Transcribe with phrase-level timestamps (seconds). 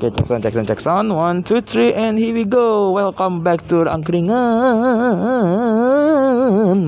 [0.00, 1.12] Oke, sound, check sound.
[1.12, 2.88] One, two, three, and here we go.
[2.88, 4.32] Welcome back to Angkringan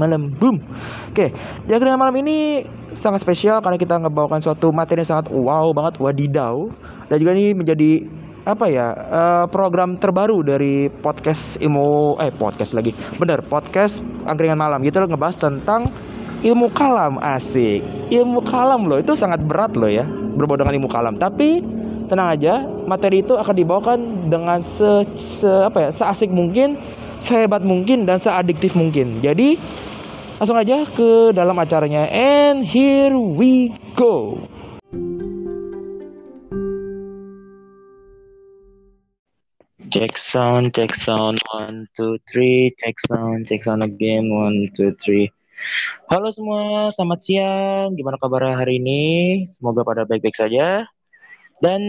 [0.01, 0.65] Malam Boom.
[1.13, 1.29] Oke,
[1.69, 2.65] di Angkringan Malam ini
[2.97, 6.73] sangat spesial karena kita ngebawakan suatu materi yang sangat wow banget, wadidaw.
[7.13, 8.01] Dan juga ini menjadi
[8.49, 14.81] apa ya uh, program terbaru dari podcast ilmu eh podcast lagi bener podcast angkringan malam
[14.83, 15.93] gitu loh ngebahas tentang
[16.43, 20.03] ilmu kalam asik ilmu kalam loh itu sangat berat loh ya
[20.35, 21.63] berbau dengan ilmu kalam tapi
[22.13, 22.55] tenang aja
[22.85, 23.99] materi itu akan dibawakan
[24.29, 26.77] dengan se, se apa ya seasik mungkin
[27.25, 29.57] sehebat mungkin dan seadiktif mungkin jadi
[30.37, 34.37] langsung aja ke dalam acaranya and here we go
[39.93, 42.73] Check sound, check sound, one, two, three.
[42.81, 45.29] Check sound, check sound again, one, two, three.
[46.09, 47.87] Halo semua, selamat siang.
[47.93, 49.03] Gimana kabar hari ini?
[49.53, 50.89] Semoga pada baik-baik saja.
[51.63, 51.83] Dan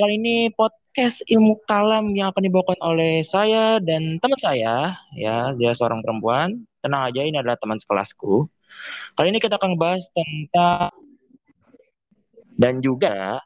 [0.00, 5.76] kali ini podcast ilmu kalam yang akan dibawakan oleh saya dan teman saya, ya, dia
[5.76, 6.64] seorang perempuan.
[6.80, 8.48] Tenang aja, ini adalah teman sekelasku.
[9.20, 10.88] Kali ini kita akan bahas tentang
[12.56, 13.44] dan juga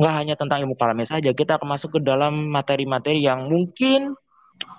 [0.00, 4.16] nggak hanya tentang ilmu kalamnya saja, kita akan masuk ke dalam materi-materi yang mungkin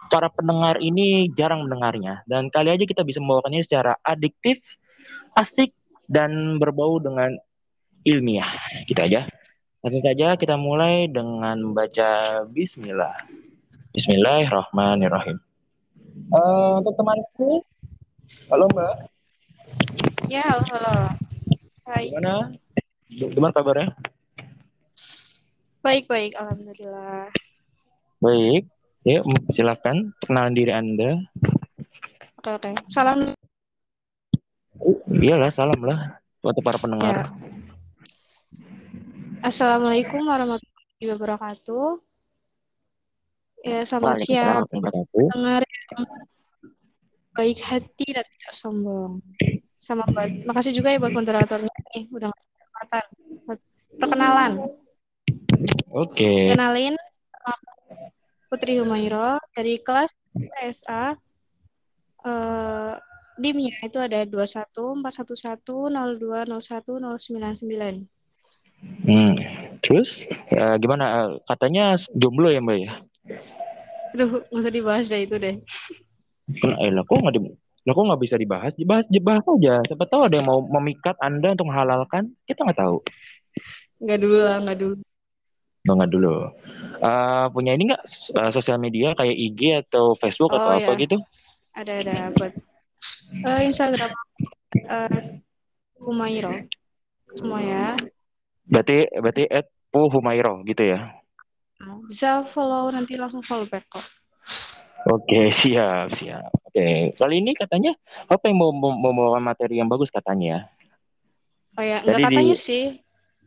[0.09, 2.25] para pendengar ini jarang mendengarnya.
[2.25, 4.57] Dan kali aja kita bisa membawakannya secara adiktif,
[5.37, 5.77] asik,
[6.09, 7.37] dan berbau dengan
[8.01, 8.49] ilmiah.
[8.89, 9.42] Kita aja.
[9.83, 13.19] Langsung saja kita mulai dengan membaca Bismillah.
[13.91, 15.43] Bismillahirrahmanirrahim.
[16.31, 17.59] Uh, untuk temanku,
[18.47, 19.11] halo Mbak.
[20.31, 20.95] Ya, halo, halo.
[21.83, 22.15] Hai.
[22.15, 22.55] Gimana?
[23.11, 23.91] Gimana kabarnya?
[25.83, 26.39] Baik, baik.
[26.39, 27.27] Alhamdulillah.
[28.23, 28.63] Baik.
[29.03, 29.19] Ya,
[29.51, 31.19] silakan perkenalan diri Anda.
[32.39, 32.71] Oke, oke.
[32.87, 33.35] Salam.
[34.79, 37.27] Oh, iyalah, salam lah buat para pendengar.
[37.27, 37.62] Ya.
[39.43, 41.99] Assalamualaikum warahmatullahi wabarakatuh.
[43.67, 44.63] Ya, selamat siang.
[45.11, 45.67] Dengar
[47.35, 49.19] baik hati dan tidak sombong.
[49.83, 53.05] Sama buat, makasih juga ya buat moderatornya nih, udah ngasih kesempatan
[53.99, 54.51] perkenalan.
[55.91, 56.23] Oke.
[56.23, 56.39] Okay.
[56.55, 56.95] Kenalin
[58.47, 61.19] Putri Humairo dari kelas PSA.
[62.23, 62.95] Uh,
[63.35, 64.71] dimnya itu ada 21
[65.03, 66.87] 411 02 01
[68.07, 68.12] 099.
[69.03, 69.35] Hmm.
[69.83, 70.23] Terus
[70.55, 71.35] uh, gimana?
[71.43, 72.91] Katanya jomblo ya Mbak ya?
[74.13, 75.55] Aduh, nggak usah dibahas deh itu deh.
[76.53, 77.39] Eh, lah kok nggak di,
[77.83, 78.71] lah kok nggak bisa dibahas?
[78.77, 79.81] Dibahas, dibahas aja.
[79.89, 82.31] Siapa tahu ada yang mau memikat Anda untuk menghalalkan?
[82.45, 82.97] Kita nggak tahu.
[84.03, 84.95] Nggak dulu lah, nggak dulu.
[85.83, 86.35] Oh, nggak dulu.
[87.03, 88.03] Uh, punya ini nggak
[88.39, 90.87] uh, sosial media kayak IG atau Facebook oh, atau ya.
[90.87, 91.17] apa gitu?
[91.75, 92.53] Ada ada buat
[93.43, 94.11] uh, Instagram
[94.87, 95.21] uh,
[95.99, 96.55] Humairo
[97.35, 97.99] semua ya.
[98.67, 101.05] Berarti berarti at Pu Humairo gitu ya?
[102.07, 104.05] Bisa follow nanti langsung follow back kok.
[105.09, 106.49] Oke siap siap.
[106.71, 107.91] Oke kali ini katanya
[108.31, 110.71] apa yang mau membawa materi yang bagus katanya?
[111.75, 112.61] Oh ya nggak katanya di...
[112.61, 112.83] sih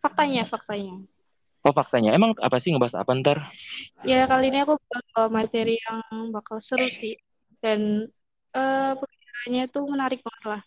[0.03, 1.03] faktanya faktanya.
[1.67, 3.51] Oh faktanya, emang apa sih ngebahas apa ntar?
[4.07, 7.19] Ya kali ini aku bakal materi yang bakal seru sih
[7.59, 8.07] dan
[8.55, 10.63] uh, pembicaraannya tuh menarik banget lah.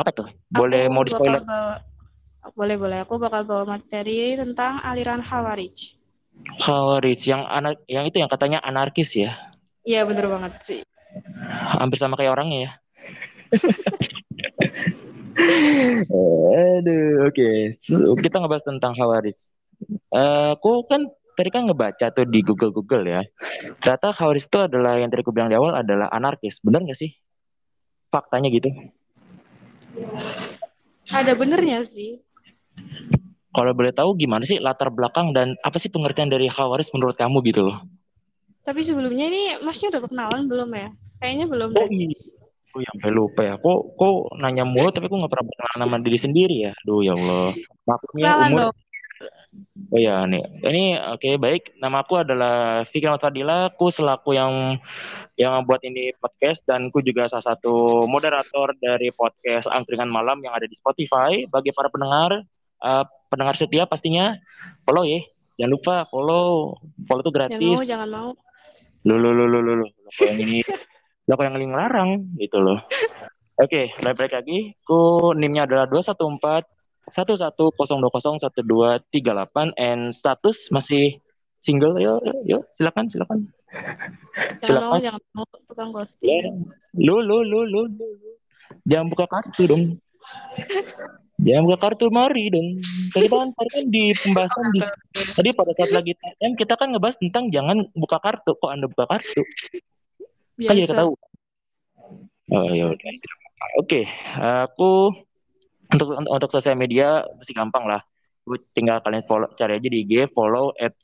[0.00, 0.32] Apa tuh?
[0.48, 1.44] Boleh aku mau di spoiler?
[1.44, 1.84] Bawa,
[2.54, 2.98] boleh boleh.
[3.04, 5.98] Aku bakal bawa materi tentang aliran Hawarij.
[6.62, 9.34] Hawarij yang anak yang itu yang katanya anarkis ya?
[9.82, 10.80] Iya bener banget sih.
[11.80, 12.70] Hampir sama kayak orangnya ya.
[16.78, 17.32] Aduh, oke.
[17.32, 17.78] Okay.
[18.20, 19.38] kita ngebahas tentang Khawarij.
[20.10, 21.06] Uh, aku kan
[21.38, 23.22] tadi kan ngebaca tuh di Google Google ya.
[23.80, 26.58] Ternyata Khawarij itu adalah yang tadi aku bilang di awal adalah anarkis.
[26.60, 27.14] Benar nggak sih?
[28.10, 28.68] Faktanya gitu.
[31.08, 32.20] Ada benernya sih.
[33.52, 37.42] Kalau boleh tahu gimana sih latar belakang dan apa sih pengertian dari Khawarij menurut kamu
[37.48, 37.82] gitu loh?
[38.62, 40.88] Tapi sebelumnya ini masnya udah kenalan belum ya?
[41.18, 41.68] Kayaknya belum.
[41.74, 42.12] Oh, iya.
[42.68, 43.54] Aku yang sampai lupa ya.
[43.56, 46.72] Kok kok nanya mulu tapi aku nggak pernah kenal nama diri sendiri ya.
[46.84, 47.56] Aduh ya Allah.
[47.88, 48.60] Maksudnya umur.
[48.68, 48.76] Dong.
[49.88, 50.44] Oh ya nih.
[50.60, 50.84] Ini
[51.16, 51.62] oke okay, baik.
[51.80, 53.72] Nama aku adalah Fikri Fadila.
[53.72, 54.76] Aku selaku yang
[55.40, 60.52] yang buat ini podcast dan aku juga salah satu moderator dari podcast Angkringan Malam yang
[60.52, 61.48] ada di Spotify.
[61.48, 62.44] Bagi para pendengar,
[62.82, 64.38] uh, pendengar setia pastinya
[64.86, 65.20] follow ya.
[65.58, 66.78] Jangan lupa follow.
[67.06, 67.58] Follow itu gratis.
[67.58, 68.30] Jangan mau, jangan mau.
[69.06, 69.86] Lu lu lu lu lu.
[70.22, 70.58] Yang ini
[71.28, 72.80] lah kok yang ngelarang gitu loh.
[73.58, 74.72] Oke, okay, balik lagi.
[74.86, 76.64] Ku NIM-nya adalah 214
[77.10, 81.20] 11001238 and status masih
[81.60, 82.00] single.
[82.00, 83.44] Yuk, yuk, silakan, silakan.
[84.64, 85.00] Jangan silakan.
[85.04, 86.64] jangan mau tukang ghosting.
[86.96, 88.08] Lu, lu, lu, lu, lu.
[88.88, 90.00] Jangan buka kartu dong.
[91.38, 92.82] Jangan buka kartu mari dong.
[93.14, 94.80] Tadi kan kan di pembahasan di
[95.38, 98.58] tadi pada saat lagi TM kita kan ngebahas tentang jangan buka kartu.
[98.58, 99.42] Kok Anda buka kartu?
[100.58, 100.68] Biasa.
[100.68, 101.12] Kan jadi tahu.
[102.48, 103.10] Oh ya udah.
[103.78, 104.08] Oke,
[104.38, 105.12] aku
[105.94, 108.02] untuk untuk sosial media masih gampang lah.
[108.72, 110.96] Tinggal kalian follow cari aja di IG follow at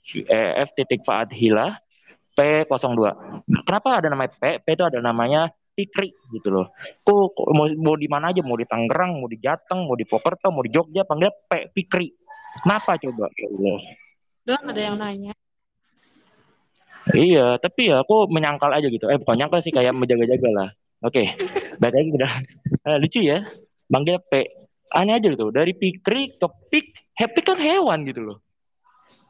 [0.65, 1.77] f titik Hila
[2.35, 3.01] P02.
[3.69, 4.59] Kenapa ada namanya P?
[4.65, 6.71] P itu ada namanya Fikri gitu loh.
[7.03, 10.55] Kok, mau, mau di mana aja, mau di Tangerang, mau di Jateng, mau di Pokerto,
[10.55, 12.09] mau di Jogja, panggil P Fikri.
[12.63, 13.27] Kenapa coba?
[13.35, 13.81] Ya Allah.
[14.47, 15.33] Udah ada yang nanya.
[17.13, 19.05] Iya, tapi ya aku menyangkal aja gitu.
[19.11, 20.69] Eh bukan nyangkal sih kayak menjaga-jaga lah.
[21.05, 21.77] Oke, okay.
[21.77, 22.33] baik lagi udah
[22.89, 23.45] eh, lucu ya.
[23.93, 24.33] Manggil P.
[24.95, 25.53] Aneh aja gitu.
[25.53, 26.87] Dari Fikri ke Pik,
[27.19, 28.39] happy kan hewan gitu loh.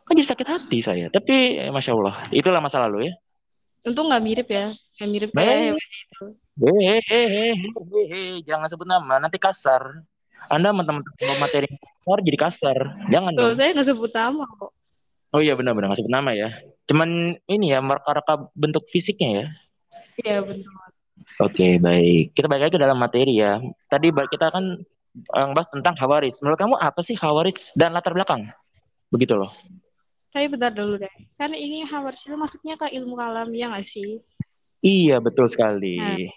[0.06, 1.10] Kan jadi sakit hati saya.
[1.10, 3.12] Tapi eh, masya Allah, itulah masa lalu ya.
[3.84, 6.26] Untung nggak mirip ya, nggak mirip kayak itu.
[6.54, 10.02] Hehehe, jangan sebut nama, nanti kasar.
[10.46, 12.78] Anda teman-teman materi kasar jadi kasar.
[13.10, 13.56] Jangan Tuh, dong.
[13.58, 14.70] saya nggak sebut nama kok.
[15.34, 16.54] Oh iya benar-benar nggak sebut nama ya.
[16.86, 19.46] Cuman ini ya mereka-reka bentuk fisiknya ya.
[20.22, 20.88] Iya benar.
[21.42, 22.36] Oke baik.
[22.38, 23.58] Kita balik lagi ke dalam materi ya.
[23.90, 24.78] Tadi kita kan
[25.32, 26.38] bahas tentang Hawaris.
[26.38, 28.46] Menurut kamu apa sih Hawaris dan latar belakang?
[29.10, 29.50] Begitu loh.
[30.30, 31.14] Tapi bentar dulu deh.
[31.34, 34.22] Kan ini Hawaris itu masuknya ke ilmu kalam ya nggak sih?
[34.84, 35.96] Iya betul sekali.
[35.96, 36.28] Nah,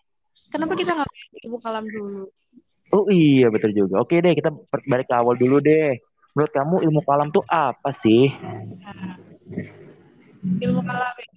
[0.47, 1.11] kenapa kita nggak
[1.44, 2.31] ilmu kalam dulu?
[2.95, 3.99] Oh iya betul juga.
[3.99, 4.55] Oke deh kita
[4.88, 5.99] balik ke awal dulu deh.
[6.31, 8.31] Menurut kamu ilmu kalam tuh apa sih?
[8.79, 9.19] Nah,
[10.63, 11.15] ilmu kalam.
[11.19, 11.27] Ya.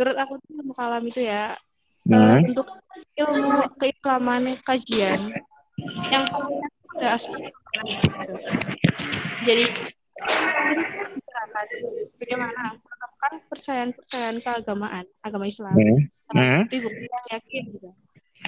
[0.00, 1.58] Menurut aku tuh ilmu kalam itu ya
[2.08, 2.16] hmm.
[2.16, 2.68] uh, untuk
[3.20, 5.20] ilmu keislaman kajian
[6.08, 6.24] yang
[6.98, 7.52] ada aspek
[9.46, 9.70] jadi
[12.18, 12.74] bagaimana
[13.18, 16.00] menetapkan percayaan-percayaan keagamaan agama Islam hmm.
[16.30, 16.62] Hmm.
[16.70, 17.88] bukti yang yakin gitu.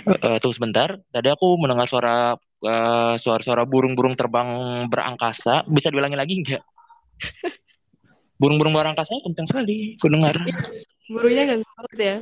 [0.07, 0.89] Uh, tunggu sebentar.
[1.11, 4.47] Tadi aku mendengar suara uh, suara-suara burung-burung terbang
[4.87, 5.67] berangkasa.
[5.67, 6.63] Bisa diulangi lagi enggak?
[8.41, 9.99] burung-burung berangkasa kencang sekali.
[9.99, 10.39] Aku dengar.
[11.11, 12.17] Burungnya ganggu banget ya.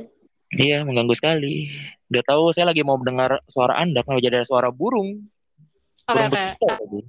[0.49, 1.69] Iya, mengganggu sekali.
[2.09, 5.29] Udah tahu saya lagi mau mendengar suara Anda, kalau jadi ada suara burung.
[6.09, 7.05] Oke, oke.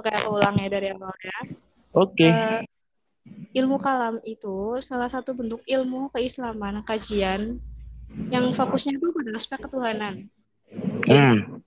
[0.00, 1.38] Oke, aku ulang ya dari awal ya.
[1.92, 2.24] Oke.
[2.24, 2.30] Okay.
[2.32, 2.71] Uh, eh,
[3.52, 7.60] ilmu kalam itu salah satu bentuk ilmu keislaman, kajian
[8.28, 10.14] yang fokusnya itu pada aspek ketuhanan.
[11.08, 11.62] Hmm.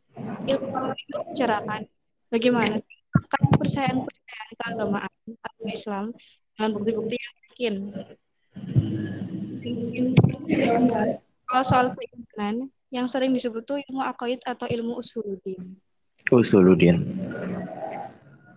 [0.46, 1.82] Ilmu kalam itu bicarakan
[2.30, 2.76] bagaimana
[3.16, 5.12] kepercayaan-kepercayaan keagamaan
[5.42, 6.06] agama Islam
[6.56, 7.76] dengan bukti-bukti yang yakin.
[11.46, 15.76] Kalau soal keimanan, yang sering disebut tuh ilmu akaid atau ilmu usuluddin.
[16.32, 17.04] Usuluddin.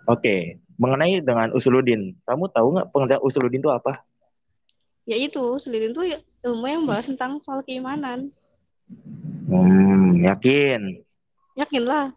[0.08, 4.06] Oke, mengenai dengan usuluddin, kamu tahu nggak pengertian usuluddin itu apa?
[5.04, 8.30] Ya itu, usuluddin itu ilmu yang bahas tentang soal keimanan.
[9.50, 11.02] Hmm, yakin?
[11.58, 12.14] Yakin lah.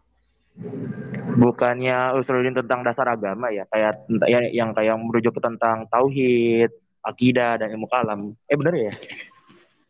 [1.34, 6.70] Bukannya usuluddin tentang dasar agama ya, kayak ya, yang kayak merujuk tentang tauhid,
[7.02, 8.38] akidah dan ilmu kalam.
[8.46, 8.92] Eh bener ya?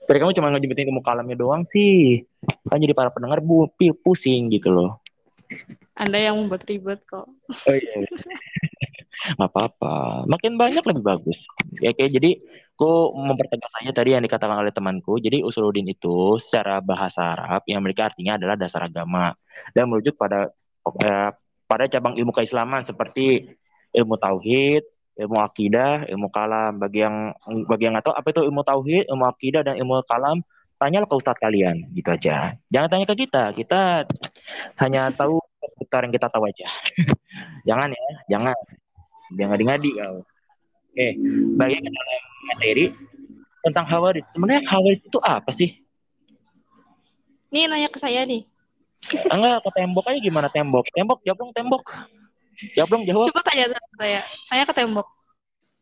[0.08, 2.24] Tadi kamu cuma ngejebetin ilmu kalamnya doang sih.
[2.66, 3.68] Kan jadi para pendengar bu
[4.00, 5.01] pusing gitu loh.
[5.96, 7.26] Anda yang membuat ribet kok.
[7.26, 7.94] Oh iya.
[9.38, 10.26] Gak apa-apa.
[10.26, 11.38] Makin banyak lebih bagus.
[11.78, 12.42] Ya, kayak jadi
[12.74, 15.22] aku mempertegas aja tadi yang dikatakan oleh temanku.
[15.22, 19.30] Jadi usuludin itu secara bahasa Arab yang memiliki artinya adalah dasar agama
[19.70, 20.50] dan merujuk pada
[21.06, 21.30] eh,
[21.70, 23.54] pada cabang ilmu keislaman seperti
[23.94, 24.82] ilmu tauhid,
[25.22, 26.82] ilmu akidah, ilmu kalam.
[26.82, 27.30] Bagi yang
[27.70, 30.42] bagi yang nggak tahu apa itu ilmu tauhid, ilmu akidah dan ilmu kalam,
[30.82, 32.58] tanyalah ke ustadz kalian gitu aja.
[32.74, 33.80] Jangan tanya ke kita, kita
[34.82, 36.66] hanya tahu seputar yang kita tahu aja.
[37.68, 38.58] jangan ya, jangan.
[39.38, 40.18] Jangan ngadi-ngadi kau.
[40.92, 41.08] Oke,
[41.56, 42.84] bagi ke dalam materi
[43.62, 44.26] tentang hawarid.
[44.34, 45.70] Sebenarnya hawarid itu apa sih?
[47.54, 48.42] Nih nanya ke saya nih.
[49.30, 50.84] Enggak, ke tembok aja gimana tembok?
[50.90, 51.84] Tembok, jawab dong tembok.
[52.74, 53.26] Jawab dong, jawab.
[53.30, 53.64] Coba tanya
[53.96, 54.20] saya.
[54.50, 55.08] Tanya ke tembok.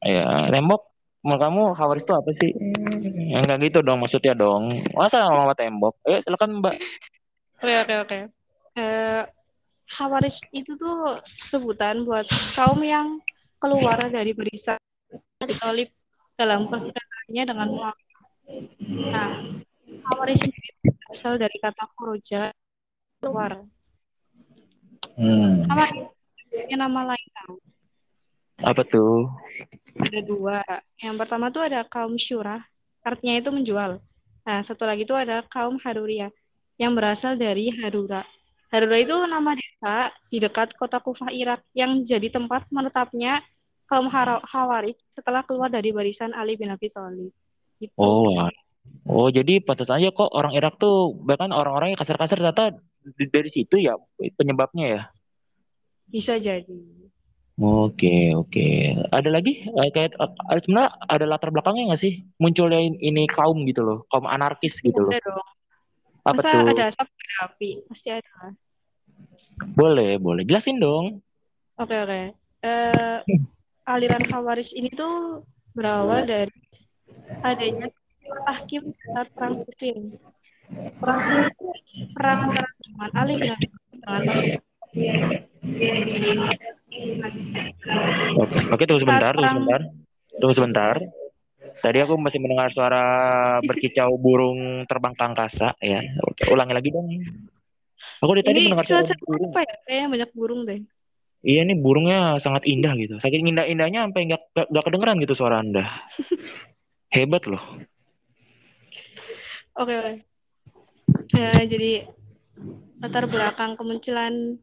[0.00, 0.89] Ya, tembok
[1.20, 2.50] menurut kamu Hawaris itu apa sih?
[2.56, 3.40] Hmm.
[3.44, 4.72] Enggak gitu dong maksudnya dong.
[4.96, 5.96] Masa sama tembok?
[6.08, 6.74] Eh silakan Mbak.
[7.60, 8.18] Oke oke oke.
[8.76, 9.22] Eh
[9.90, 12.24] Hawaris itu tuh sebutan buat
[12.54, 13.18] kaum yang
[13.60, 14.78] keluar dari barisan
[15.40, 15.92] Katolik
[16.36, 18.08] dalam persidangannya dengan Muhammad.
[19.08, 19.30] Nah,
[20.08, 22.52] Hawaris ini berasal dari kata kuroja
[23.20, 23.60] keluar.
[25.18, 25.68] Hmm.
[25.68, 26.08] Hawaris
[26.70, 27.54] nama lain tahu.
[28.60, 29.28] Apa tuh?
[29.98, 30.62] Ada dua.
[31.00, 32.62] Yang pertama tuh ada kaum syurah,
[33.02, 33.98] artinya itu menjual.
[34.46, 36.30] Nah, satu lagi tuh ada kaum Haruria,
[36.80, 38.24] yang berasal dari Harura.
[38.70, 43.42] Harura itu nama desa di dekat kota Kufah, Irak, yang jadi tempat menetapnya
[43.90, 44.06] kaum
[44.46, 47.34] Hawarij setelah keluar dari barisan Ali bin Abi Thalib.
[47.82, 47.90] Gitu.
[47.98, 48.46] Oh,
[49.10, 52.78] oh jadi patut aja kok orang Irak tuh bahkan orang-orang yang kasar-kasar ternyata
[53.18, 53.98] dari situ ya
[54.38, 55.02] penyebabnya ya.
[56.06, 57.09] Bisa jadi.
[57.60, 58.96] Oke, oke.
[59.12, 63.84] Ada lagi eh, kayak eh, sebenarnya ada latar belakangnya nggak sih munculnya ini kaum gitu
[63.84, 65.12] loh, kaum anarkis gitu loh.
[65.12, 65.48] Ada dong.
[66.24, 66.68] Apa Masa tuh?
[66.72, 67.70] ada asap ada api?
[67.84, 68.56] Pasti ada.
[69.76, 70.48] Boleh, boleh.
[70.48, 71.20] Jelasin dong.
[71.76, 72.32] Oke, oke.
[72.64, 73.16] Eh,
[73.84, 75.44] aliran Khawarij ini tuh
[75.76, 76.56] berawal dari
[77.44, 77.92] adanya
[78.48, 80.16] tahkim saat perang Siffin.
[80.96, 81.52] Perang
[82.16, 83.60] perang antara Utsman Ali dengan
[88.40, 89.80] Oke, oke, tunggu sebentar, tunggu sebentar.
[90.40, 90.96] Tunggu sebentar.
[91.80, 93.04] Tadi aku masih mendengar suara
[93.64, 96.02] berkicau burung terbang ke angkasa ya.
[96.26, 97.08] Oke, ulangi lagi dong.
[98.20, 99.52] Aku dari tadi mendengar suara burung.
[99.52, 99.74] apa ya?
[99.86, 100.80] Kayaknya banyak burung deh.
[101.40, 103.16] Iya nih burungnya sangat indah gitu.
[103.16, 105.88] Saking indah-indahnya sampai nggak nggak- kedengeran gitu suara Anda.
[107.16, 107.64] Hebat loh.
[109.80, 110.14] Oke, oke.
[111.32, 112.04] Eh, jadi
[113.00, 114.60] latar belakang kemunculan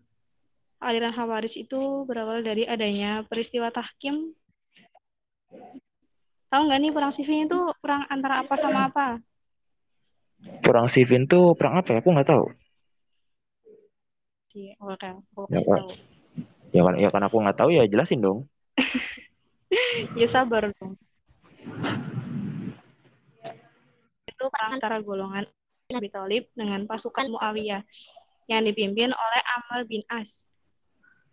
[0.77, 4.33] aliran Khawarij itu berawal dari adanya peristiwa tahkim.
[6.47, 9.19] Tahu nggak nih perang Siffin itu perang antara apa sama apa?
[10.63, 11.99] Perang Siffin tuh perang apa ya?
[11.99, 12.45] Aku nggak tahu.
[14.53, 15.89] Sih, oke, aku Ya, tahu.
[16.71, 18.39] Ya kan, ya kan aku nggak tahu ya jelasin dong.
[20.15, 20.95] Ya sabar dong.
[24.23, 25.43] Itu perang antara golongan
[25.91, 27.83] Abi Thalib dengan pasukan Muawiyah
[28.47, 30.47] yang dipimpin oleh Amr bin As.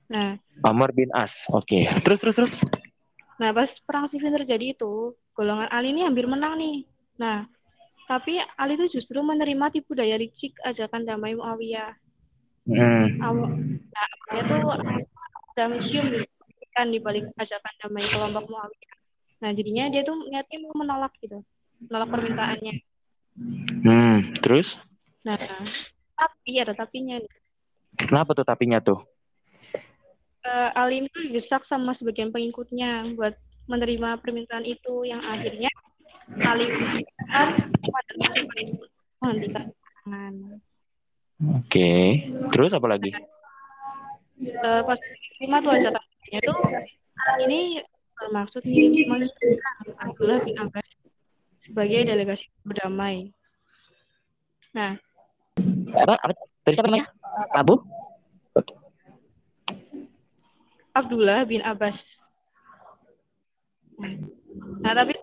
[0.08, 1.48] Nah, Amr bin As.
[1.50, 1.88] Oke.
[2.04, 2.52] Terus terus terus.
[3.40, 6.86] Nah, pas perang Siffin terjadi itu, golongan Ali ini hampir menang nih.
[7.18, 7.48] Nah,
[8.06, 11.92] tapi Ali itu justru menerima tipu daya licik ajakan damai Muawiyah.
[12.64, 13.20] Hmm.
[13.20, 14.58] Nah, awalnya tuh
[15.54, 16.06] udah mencium
[16.74, 18.96] kan di balik ajakan damai kelompok Muawiyah.
[19.42, 21.42] Nah, jadinya dia tuh niatnya mau menolak gitu,
[21.90, 22.74] menolak permintaannya.
[23.82, 24.16] Hmm.
[24.38, 24.78] Terus?
[25.26, 25.34] Nah,
[26.14, 27.32] tapi ada tapinya nih.
[27.98, 29.02] Kenapa tuh tapinya tuh?
[30.44, 33.32] Eh, Ali ini tuh didesak sama sebagian pengikutnya buat
[33.64, 35.72] menerima permintaan itu yang akhirnya
[36.44, 36.68] Ali
[37.32, 38.84] harus pada pasukan itu
[39.24, 40.34] menghentikan serangan.
[41.64, 41.92] Oke.
[42.52, 43.16] Terus apa lagi?
[44.44, 44.98] Eh, pas
[45.40, 46.60] terima tuh ajakannya tuh
[47.48, 47.80] ini
[48.20, 50.88] bermaksud mengirimkan Abdullah bin Abbas
[51.56, 53.32] sebagai delegasi berdamai.
[54.76, 55.00] Nah,
[55.94, 56.20] Apa?
[56.20, 56.32] Apa?
[56.68, 57.08] Tadi siapa namanya?
[57.56, 57.80] Abu?
[60.94, 62.22] Abdullah bin Abbas.
[64.80, 65.18] Nah, tapi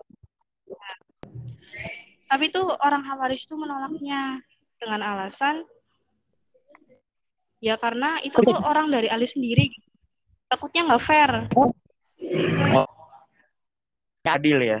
[2.28, 4.40] tapi tuh orang Hawaris tuh menolaknya
[4.80, 5.64] dengan alasan
[7.62, 9.68] ya karena itu tuh orang dari Ali sendiri
[10.52, 11.30] takutnya nggak fair.
[14.22, 14.80] Adil ya.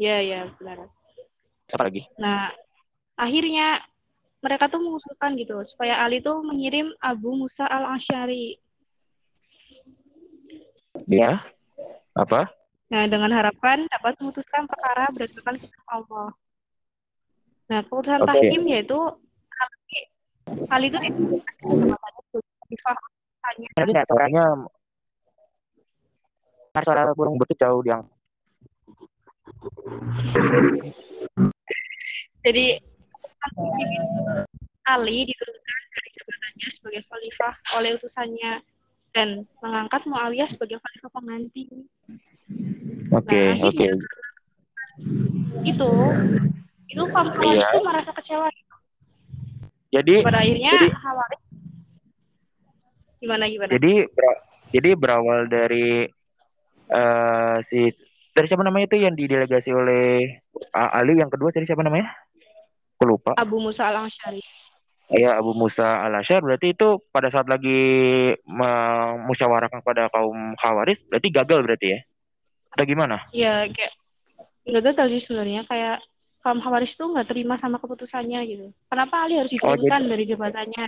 [0.00, 0.88] Ya, ya, benar.
[1.74, 2.02] Apa lagi?
[2.16, 2.50] Nah,
[3.14, 3.82] akhirnya
[4.42, 8.61] mereka tuh mengusulkan gitu supaya Ali tuh mengirim Abu Musa al-Asy'ari.
[11.12, 11.44] Ya.
[12.16, 12.48] Apa?
[12.88, 16.32] Nah, dengan harapan dapat memutuskan perkara berdasarkan kitab Allah.
[17.68, 18.28] Nah, keputusan Oke.
[18.32, 18.96] tahkim yaitu
[19.52, 20.00] Ali,
[20.72, 20.96] Ali itu
[23.76, 24.44] nggak suaranya
[26.80, 28.08] suara burung berkicau yang
[32.42, 32.80] Jadi
[34.82, 38.52] Ali diturunkan dari jabatannya sebagai khalifah oleh utusannya
[39.12, 39.28] dan
[39.60, 41.68] mengangkat Muawiyah sebagai khalifah pengganti.
[43.12, 43.76] Oke, Nah, oke.
[43.76, 44.20] akhirnya
[45.62, 45.90] Itu
[46.86, 47.72] itu kaum Khawarij Iya.
[47.72, 48.48] tuh merasa kecewa.
[49.88, 51.40] Jadi Pada akhirnya jadi- Khawarij
[53.18, 53.70] gimana gimana?
[53.70, 54.40] jadi ber-
[54.72, 56.10] jadi berawal dari
[56.90, 57.88] eh si
[58.32, 60.40] dari siapa namanya itu yang didelegasi oleh
[60.72, 62.08] Ali yang kedua tadi siapa namanya?
[62.96, 63.32] Aku lupa.
[63.36, 64.40] Abu Musa al-Asy'ari.
[65.12, 71.28] Ya Abu Musa al Asyar berarti itu pada saat lagi memusyawarahkan kepada kaum Khawaris berarti
[71.28, 72.00] gagal berarti ya?
[72.72, 73.16] Atau gimana?
[73.36, 73.92] Ya kayak
[74.64, 76.00] nggak gagal sih sebenarnya kayak
[76.40, 78.66] kaum Khawarij tuh nggak terima sama keputusannya gitu.
[78.88, 80.84] Kenapa Ali harus diturunkan dari jabatannya?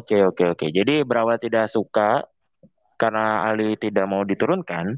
[0.00, 0.66] Oke oke oke.
[0.72, 2.24] Jadi berawal tidak suka
[2.94, 4.94] karena Ali tidak mau diturunkan,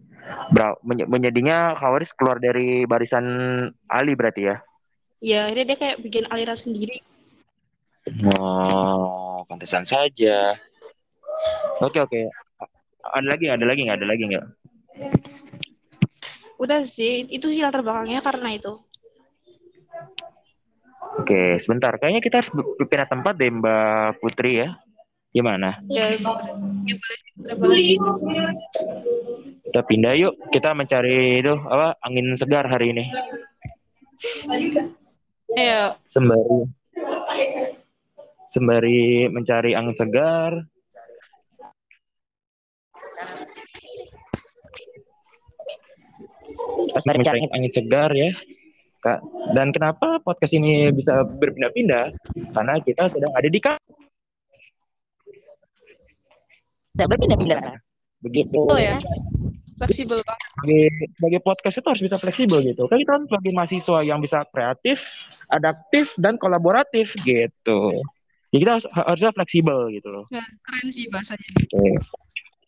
[0.84, 3.24] menjadinya Khawaris keluar dari barisan
[3.88, 4.56] Ali berarti ya?
[5.24, 7.00] Ya akhirnya dia kayak bikin aliran sendiri.
[8.06, 10.54] Oh, pantesan saja.
[11.82, 12.20] Oke oke.
[13.02, 13.58] Ada lagi nggak?
[13.58, 13.98] Ada lagi nggak?
[13.98, 14.46] Ada lagi nggak?
[16.56, 18.72] Udah sih, itu sih latar belakangnya karena itu.
[21.20, 21.92] Oke, sebentar.
[21.98, 24.78] Kayaknya kita harus pindah tempat deh Mbak Putri ya.
[25.34, 25.84] Gimana?
[25.92, 26.18] Ya, ya
[27.60, 28.54] boleh, boleh.
[29.68, 30.32] Kita pindah yuk.
[30.48, 33.04] Kita mencari itu apa angin segar hari ini.
[35.56, 36.68] Ayo, Sembari
[38.56, 40.64] sembari mencari angin segar,
[46.92, 48.30] Pasti mencari angin segar ya.
[49.04, 49.20] Kak.
[49.52, 52.16] Dan kenapa podcast ini bisa berpindah-pindah?
[52.56, 53.78] Karena kita sedang ada di kak.
[56.96, 57.76] Tidak berpindah-pindah.
[58.24, 58.60] Begitu.
[58.66, 58.96] Oh ya.
[59.76, 60.48] Fleksibel banget.
[60.56, 60.84] Sebagai,
[61.20, 62.88] sebagai podcast itu harus bisa fleksibel gitu.
[62.88, 65.04] Kan kita kan sebagai mahasiswa yang bisa kreatif,
[65.52, 68.00] adaptif, dan kolaboratif gitu.
[68.56, 70.24] Jadi kita harus, harusnya fleksibel gitu loh.
[70.32, 71.44] Ya, keren sih bahasanya.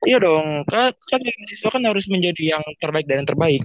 [0.04, 3.64] Iya dong, kan, kan mahasiswa kan harus menjadi yang terbaik dan yang terbaik.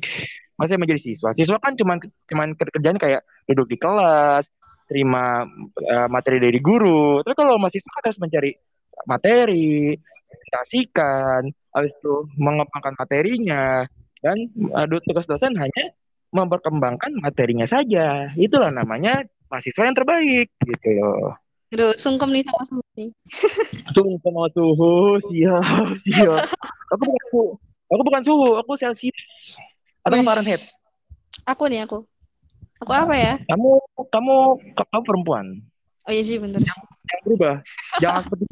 [0.56, 1.36] Masa menjadi siswa?
[1.36, 2.00] Siswa kan cuman
[2.32, 4.48] cuman kerjaan kayak duduk di kelas,
[4.88, 5.44] terima
[5.84, 7.20] uh, materi dari guru.
[7.28, 8.52] Tapi kalau mahasiswa kan harus mencari
[9.04, 10.00] materi,
[10.32, 13.84] presentasikan, habis itu mengembangkan materinya
[14.24, 15.92] dan uh, tugas dosen hanya
[16.32, 18.32] memperkembangkan materinya saja.
[18.40, 21.43] Itulah namanya mahasiswa yang terbaik gitu loh.
[21.74, 23.10] Aduh, sungkem nih sama suhu nih.
[23.98, 25.66] Sungkem sama suhu, siap,
[26.06, 26.46] siap.
[26.94, 27.46] Aku bukan suhu,
[27.90, 29.58] aku bukan suhu, aku Celsius.
[30.06, 30.28] Atau Wis.
[30.30, 30.62] Fahrenheit.
[31.50, 32.06] Aku nih aku.
[32.78, 33.34] Aku apa ya?
[33.50, 34.36] Kamu, kamu,
[34.78, 35.46] kamu perempuan.
[36.06, 36.78] Oh iya sih bener sih.
[37.10, 37.56] Jangan berubah.
[37.98, 38.46] Jangan seperti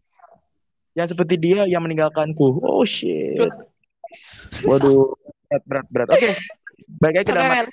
[0.92, 2.58] yang seperti dia yang meninggalkanku.
[2.58, 3.38] Oh shit.
[4.66, 5.14] Waduh,
[5.46, 6.08] berat berat berat.
[6.10, 6.32] Oke.
[7.06, 7.68] Lagi ke Oke, dalam Mel.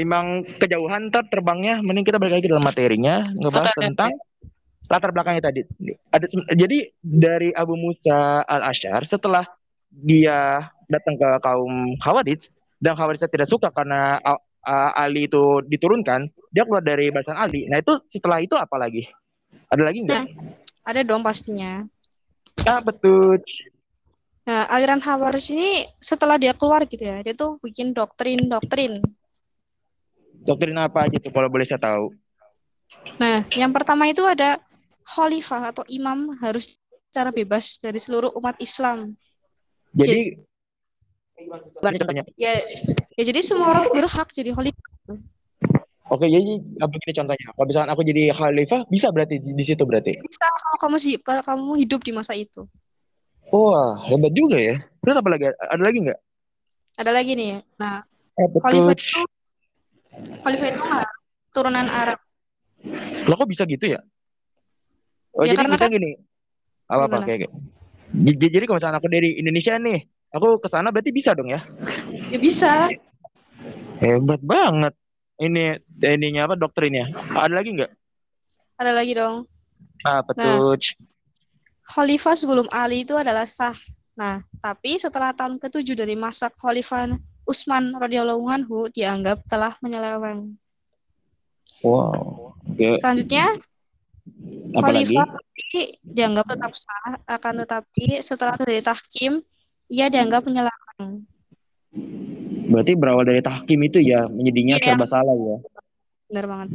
[0.00, 4.16] Timbang kejauhan ntar terbangnya mending kita balik lagi ke dalam materinya ngebahas tentang
[4.88, 5.60] latar belakangnya tadi.
[6.08, 6.26] Ada
[6.56, 9.44] jadi dari Abu Musa al Ashar setelah
[9.92, 12.48] dia datang ke kaum Khawarij
[12.80, 17.64] dan Khawarij tidak suka karena A- Ali itu diturunkan, dia keluar dari barisan Ali.
[17.68, 19.08] Nah itu setelah itu apa lagi?
[19.72, 20.24] Ada lagi nggak?
[20.84, 21.84] Ada dong pastinya.
[22.68, 23.40] Ah betul.
[24.44, 28.98] Nah, aliran Hawaris ini setelah dia keluar gitu ya, dia tuh bikin doktrin-doktrin.
[30.40, 32.16] Doktrin apa aja tuh kalau boleh saya tahu?
[33.20, 34.58] Nah, yang pertama itu ada
[35.04, 36.76] khalifah atau imam harus
[37.10, 39.14] secara bebas dari seluruh umat Islam.
[39.94, 40.38] Jadi
[41.80, 42.24] contohnya?
[42.38, 42.54] Ya,
[43.18, 44.88] ya jadi semua orang berhak jadi khalifah.
[46.10, 47.48] Oke, jadi apa begini contohnya?
[47.54, 50.18] Kalau misalkan aku jadi khalifah, bisa berarti di, di situ berarti.
[50.18, 52.66] Bisa kalau kamu sih, kalau kamu hidup di masa itu.
[53.54, 54.82] Wah, hebat juga ya.
[55.02, 55.54] Terus apa lagi?
[55.54, 56.18] Ada lagi nggak?
[56.98, 57.62] Ada lagi nih.
[57.78, 58.02] Nah,
[58.38, 59.06] Eh, khalifah itu
[60.40, 61.08] khalifah itu nggak
[61.50, 62.18] turunan Arab.
[63.26, 64.00] Lo kok bisa gitu ya?
[65.30, 66.10] Oh, Ya, jadi karena kan- gini.
[66.90, 67.52] Apa apa kayak kayak.
[68.10, 70.02] J- Jadi kalau misalkan aku dari Indonesia nih,
[70.34, 71.62] aku ke sana berarti bisa dong ya?
[72.26, 72.90] Ya bisa.
[74.02, 74.94] Hebat banget.
[75.38, 77.06] Ini ininya apa doktrinnya?
[77.30, 77.90] Ada lagi nggak?
[78.76, 79.46] Ada lagi dong.
[80.02, 80.74] Ah, betul.
[81.86, 83.76] Khalifah sebelum Ali itu adalah sah.
[84.18, 87.14] Nah, tapi setelah tahun ke-7 dari masa Khalifah
[87.50, 90.54] Utsman radhiyallahu anhu dianggap telah menyeleweng.
[91.82, 92.54] Wow.
[92.70, 92.94] Oke.
[93.02, 93.58] Selanjutnya,
[94.78, 95.10] Apa lagi?
[95.10, 99.42] Khalifah Ali dianggap tetap sah, akan tetapi setelah terjadi tahkim,
[99.90, 101.26] ia dianggap menyeleweng.
[102.70, 104.94] Berarti berawal dari tahkim itu ya, menjadinya Iya.
[104.94, 105.56] serba salah ya.
[106.30, 106.68] Benar banget.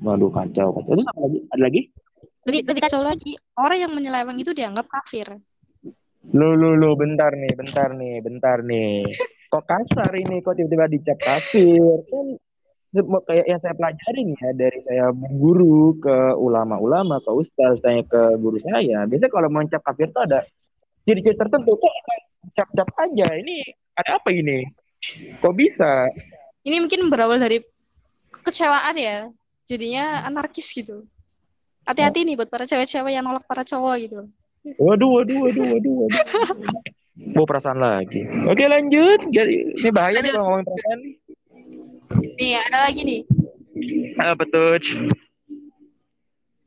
[0.00, 0.92] Waduh, kacau, kacau.
[0.96, 1.38] Terus apa lagi?
[1.52, 1.82] Ada lagi?
[2.46, 5.36] Lebih, lebih kacau lagi, orang yang menyeleweng itu dianggap kafir.
[6.32, 9.04] Lu, lu, lu, bentar nih, bentar nih, bentar nih.
[9.56, 12.04] Kok kasar ini, kok tiba-tiba dicap kafir?
[12.12, 12.36] Kan
[13.24, 18.60] kayak yang saya pelajarin ya dari saya guru ke ulama-ulama, ke ustaz, tanya ke guru
[18.60, 19.08] saya.
[19.08, 20.44] Biasanya kalau mau cap kafir tuh ada
[21.08, 21.72] ciri-ciri tertentu.
[21.72, 21.94] Kok
[22.52, 23.32] cap-cap aja?
[23.32, 23.64] Ini
[23.96, 24.60] ada apa ini?
[25.40, 26.04] Kok bisa?
[26.60, 27.64] Ini mungkin berawal dari
[28.36, 29.32] kekecewaan ya,
[29.64, 31.08] jadinya anarkis gitu.
[31.88, 34.20] Hati-hati nih buat para cewek-cewek yang nolak para cowok gitu.
[34.76, 36.12] Waduh, waduh, waduh, waduh, waduh.
[37.16, 38.28] Mau perasaan lagi.
[38.44, 39.24] Oke lanjut.
[39.32, 41.14] Ini bahaya nih kalau ngomongin perasaan nih.
[42.36, 43.20] Nih, ada lagi nih.
[44.20, 44.76] Ah, betul.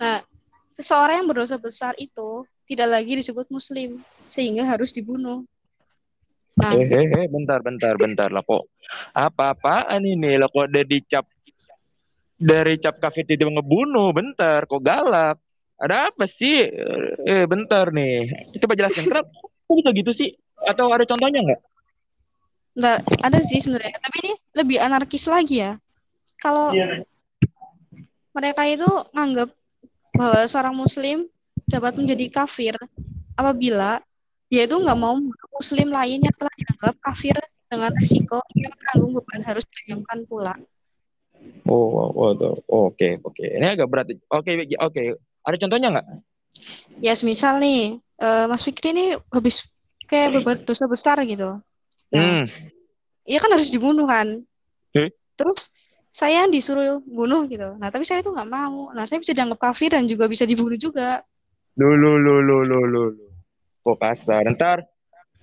[0.02, 0.26] Nah,
[0.74, 5.46] seseorang yang berdosa besar itu tidak lagi disebut muslim sehingga harus dibunuh.
[6.58, 8.66] Nah, Eh, eh, eh, bentar, bentar, bentar lah kok.
[9.14, 11.26] Apa-apaan ini lah kok udah dicap
[12.42, 15.38] dari cap kafir tidak ngebunuh, bentar, kok galak.
[15.78, 16.68] Ada apa sih?
[17.24, 18.50] Eh, bentar nih.
[18.60, 19.30] Coba jelasin, kenapa
[19.70, 20.30] kok bisa gitu sih?
[20.66, 21.62] Atau ada contohnya nggak?
[22.80, 25.76] nggak ada sih sebenarnya, tapi ini lebih anarkis lagi ya.
[26.40, 26.72] Kalau
[28.32, 29.52] mereka itu nganggap
[30.16, 31.28] bahwa seorang muslim
[31.68, 32.74] dapat menjadi kafir
[33.36, 34.00] apabila
[34.48, 35.20] dia itu nggak mau
[35.54, 37.36] muslim lain yang telah dianggap kafir
[37.70, 40.56] dengan risiko yang menanggung beban harus ditanggung pula.
[41.70, 42.56] Oh, oh, oh, tuh.
[42.68, 43.46] oke, oke.
[43.46, 44.08] Ini agak berat.
[44.28, 45.02] Oke, oke.
[45.46, 46.08] Ada contohnya nggak?
[47.00, 49.66] Ya, semisal nih, eh, Mas Fikri ini habis
[50.06, 51.60] kayak berbuat dosa besar gitu.
[52.10, 52.46] Nah, Hmm.
[53.30, 54.42] Iya kan harus dibunuh kan.
[54.98, 55.14] Eh?
[55.38, 55.70] Terus
[56.10, 57.78] saya yang disuruh bunuh gitu.
[57.78, 58.90] Nah, tapi saya itu nggak mau.
[58.98, 61.22] Nah, saya bisa dianggap kafir dan juga bisa dibunuh juga.
[61.78, 63.04] Lu, lu, lu, lu, lu, lu.
[63.14, 63.28] lu.
[63.86, 64.50] Kok kasar?
[64.50, 64.82] Ntar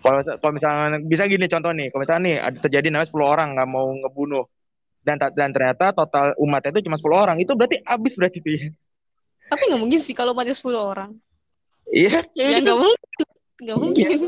[0.03, 3.49] Kalau kalau misalnya bisa gini contoh nih, kalau misalnya nih ada terjadi namanya 10 orang
[3.57, 4.45] nggak mau ngebunuh
[5.03, 8.67] dan dan ternyata total umatnya itu cuma 10 orang, itu berarti habis berarti itu ya.
[9.51, 11.11] Tapi nggak mungkin sih kalau umatnya 10 orang.
[11.91, 13.27] Iya, Ya nggak mungkin.
[13.63, 14.19] Nggak mungkin.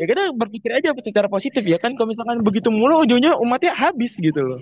[0.00, 4.14] ya kita berpikir aja secara positif ya kan kalau misalkan begitu mulu ujungnya umatnya habis
[4.16, 4.60] gitu loh.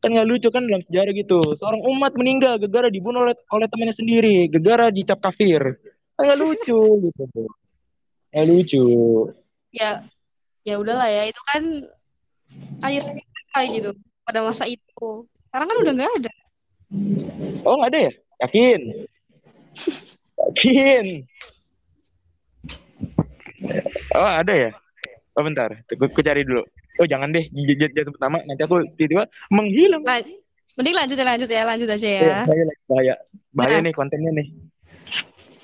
[0.00, 1.40] Kan nggak lucu kan dalam sejarah gitu.
[1.58, 5.80] Seorang umat meninggal gegara dibunuh oleh oleh temannya sendiri, gegara dicap kafir.
[6.14, 7.24] Kan nggak lucu gitu.
[8.30, 8.84] Nggak lucu.
[9.74, 10.04] Ya,
[10.62, 11.26] ya udahlah ya.
[11.26, 11.62] Itu kan
[12.86, 13.02] air
[13.56, 13.90] kayak gitu
[14.22, 15.26] pada masa itu.
[15.48, 16.32] Sekarang kan udah nggak ada.
[17.66, 18.12] Oh nggak ada ya?
[18.46, 18.80] Yakin?
[20.46, 21.26] Yakin?
[24.14, 24.70] Oh ada ya?
[25.36, 26.64] Oh bentar, aku, aku cari dulu.
[26.96, 28.38] Oh jangan deh, jangan sebut nama.
[28.46, 30.00] Nanti aku tiba-tiba menghilang.
[30.06, 30.44] Lan-
[30.76, 32.20] Mending lanjut ya, lanjut ya, lanjut aja ya.
[32.20, 33.14] Iya, bahaya, bahaya,
[33.54, 33.84] bahaya Nah.
[33.88, 34.46] nih kontennya nih.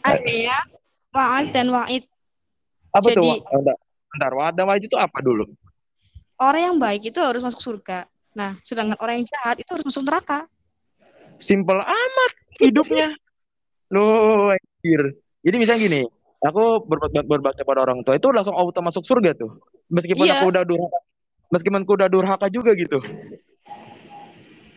[0.00, 0.58] Ada ya,
[1.12, 2.04] wa'ad dan wa'id.
[2.96, 3.20] Apa tuh?
[3.20, 3.52] Jadi- Wak?
[3.52, 3.76] Bentar,
[4.08, 4.32] bentar.
[4.32, 5.44] Wadah wajib itu apa dulu?
[6.40, 8.08] Orang yang baik itu harus masuk surga.
[8.32, 10.48] Nah, sedangkan orang yang jahat itu harus masuk neraka.
[11.36, 13.12] Simpel amat hidupnya.
[13.92, 15.20] Loh, anjir.
[15.44, 16.00] Jadi misalnya gini,
[16.40, 19.60] aku berbuat berbakti pada orang tua itu langsung auto masuk surga tuh.
[19.92, 20.40] Meskipun Iya.
[20.40, 20.98] aku udah durhaka,
[21.52, 22.98] meskipun aku udah durhaka juga gitu.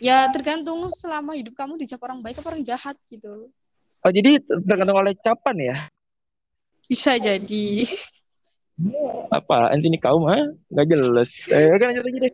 [0.04, 3.48] Ya tergantung selama hidup kamu dicap orang baik apa orang jahat gitu.
[4.04, 5.76] Oh jadi tergantung oleh capan ya?
[6.86, 7.88] Bisa jadi.
[9.32, 9.72] Apa?
[9.80, 10.38] Sini kaum ha?
[10.70, 11.32] Gak jelas.
[11.48, 12.34] Eh, oke lanjut lagi deh.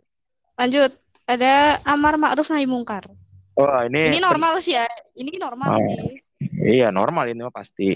[0.58, 0.92] Lanjut.
[1.22, 3.06] Ada amar ma'ruf nahi mungkar.
[3.54, 4.10] Oh ini.
[4.10, 4.84] Ini normal sih ya.
[5.14, 5.78] Ini normal Oh.
[5.78, 6.18] sih.
[6.50, 7.94] Iya normal ini mah pasti.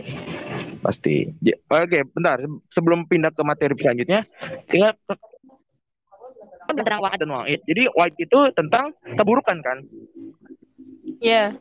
[0.82, 1.30] Pasti.
[1.42, 2.42] J- Oke, bentar.
[2.70, 4.22] Sebelum pindah ke materi selanjutnya,
[4.68, 4.94] kita
[6.66, 7.60] tentang wa'id dan wa'id.
[7.64, 9.78] Jadi wa'id itu tentang keburukan kan?
[11.22, 11.54] Ya.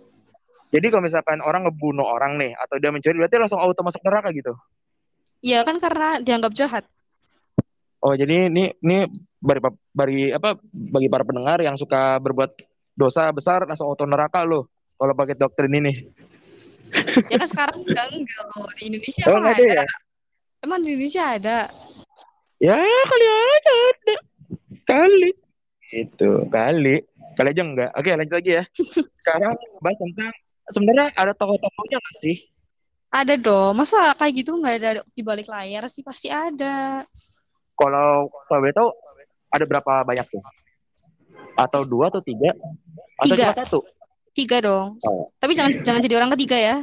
[0.74, 4.34] Jadi kalau misalkan orang ngebunuh orang nih atau dia mencuri berarti langsung auto masuk neraka
[4.36, 4.52] gitu.
[5.46, 6.84] Ya kan karena dianggap jahat.
[8.02, 9.08] Oh, jadi ini ini
[9.40, 9.62] bagi,
[9.94, 10.60] bagi apa
[10.92, 12.54] bagi para pendengar yang suka berbuat
[12.98, 14.68] dosa besar langsung auto neraka loh.
[14.98, 15.94] Kalau pakai doktrin ini.
[17.28, 18.70] Ya kan sekarang udah enggak loh.
[18.76, 19.74] Di Indonesia Oh, emang ada ada.
[19.82, 19.86] ya?
[20.62, 21.58] Emang di Indonesia ada.
[22.58, 24.16] Ya, kali aja ada.
[24.86, 25.32] Kali.
[25.92, 26.96] Itu, kali.
[27.36, 27.90] Kali aja enggak.
[27.94, 28.64] Oke, lanjut lagi ya.
[29.22, 30.32] Sekarang bahas tentang
[30.68, 32.38] sebenarnya ada tokoh-tokohnya nggak sih?
[33.12, 33.76] Ada dong.
[33.76, 36.02] Masa kayak gitu nggak ada di balik layar sih?
[36.02, 37.04] Pasti ada.
[37.76, 38.90] Kalau kalau tahu
[39.52, 40.42] ada berapa banyak tuh?
[41.56, 42.52] Atau dua atau tiga?
[43.16, 43.52] Atau Tiga.
[43.52, 43.80] cuma satu?
[44.36, 45.00] Tiga dong.
[45.08, 45.32] Oh.
[45.40, 46.76] Tapi jangan jangan jadi orang ketiga ya.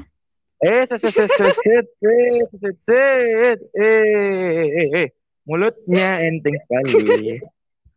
[0.62, 5.08] Eh, set, set, set, set, set, eh eh, eh, eh, eh,
[5.44, 7.42] mulutnya enteng sekali.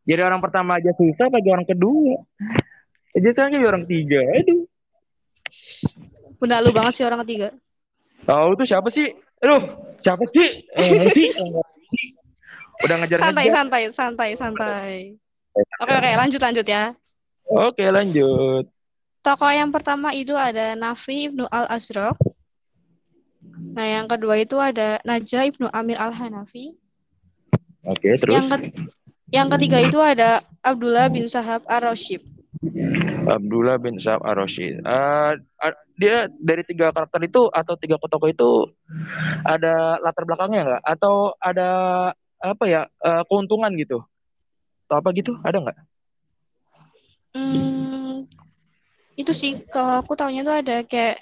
[0.05, 2.19] Jadi orang pertama aja susah, bagi orang kedua.
[3.15, 4.61] Jadi sekarang jadi orang ketiga, aduh.
[6.35, 7.55] Bunda lu banget sih orang ketiga.
[8.27, 9.07] Tahu tuh siapa sih?
[9.39, 9.61] Aduh,
[10.01, 10.65] siapa sih?
[10.75, 11.23] Eh, nanti,
[12.83, 14.93] Udah ngejar santai, santai, santai, santai.
[15.79, 16.83] Oke, oke, lanjut, lanjut ya.
[17.47, 18.65] Oke, lanjut.
[19.25, 22.13] Tokoh yang pertama itu ada Nafi Ibnu Al-Azraq.
[23.73, 26.77] Nah, yang kedua itu ada Najah Ibnu Amir Al-Hanafi.
[27.89, 28.77] Oke, terus Yang, ket-
[29.33, 32.21] yang ketiga itu ada Abdullah bin Sahab Ar-Rasyid.
[33.25, 34.85] Abdullah bin Sa'ab Ar-Rasyid.
[34.85, 38.51] Eh, a- dia dari tiga karakter itu atau tiga tokoh itu
[39.41, 40.83] ada latar belakangnya nggak?
[40.85, 41.69] Atau ada
[42.37, 44.05] apa ya eh, keuntungan gitu?
[44.85, 45.33] Atau apa gitu?
[45.41, 45.77] Ada nggak?
[47.35, 47.94] Hmm,
[49.15, 51.17] itu sih kalau aku tahunya itu ada kayak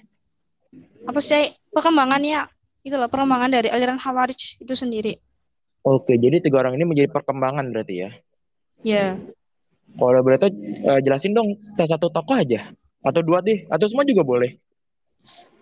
[1.09, 2.47] apa sih perkembangannya
[2.83, 5.13] itu loh perkembangan dari aliran Khawarij itu sendiri.
[5.83, 8.09] Oke, jadi tiga orang ini menjadi perkembangan berarti ya.
[8.83, 9.15] Ya,
[9.99, 10.51] Kalau boleh tahu
[10.89, 14.57] eh, jelasin dong salah satu tokoh aja atau dua deh atau semua juga boleh.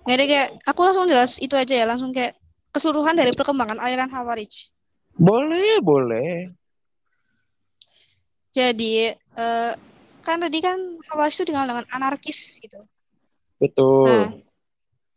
[0.01, 2.33] nggak ada kayak aku langsung jelas itu aja ya langsung kayak
[2.73, 4.73] keseluruhan dari perkembangan aliran Khawarij.
[5.19, 6.49] Boleh, boleh.
[8.51, 9.71] Jadi eh,
[10.21, 10.77] kan tadi kan
[11.09, 12.85] Khawarij itu dikenal dengan anarkis gitu.
[13.57, 14.09] Betul.
[14.09, 14.27] Nah,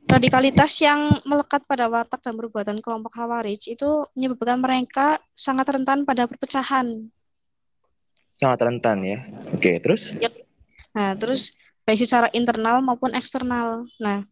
[0.04, 6.28] radikalitas yang melekat pada watak dan perbuatan kelompok Khawarij itu menyebabkan mereka sangat rentan pada
[6.28, 7.08] perpecahan.
[8.40, 9.18] Sangat rentan ya.
[9.54, 10.12] Oke, terus?
[10.92, 13.88] Nah, terus baik secara internal maupun eksternal.
[14.00, 14.24] Nah,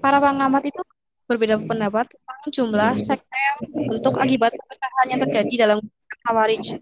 [0.00, 0.80] para pengamat itu
[1.24, 3.44] berbeda pendapat tentang jumlah sekte
[3.88, 5.78] untuk akibat perpecahan yang terjadi dalam
[6.28, 6.80] Khawarij.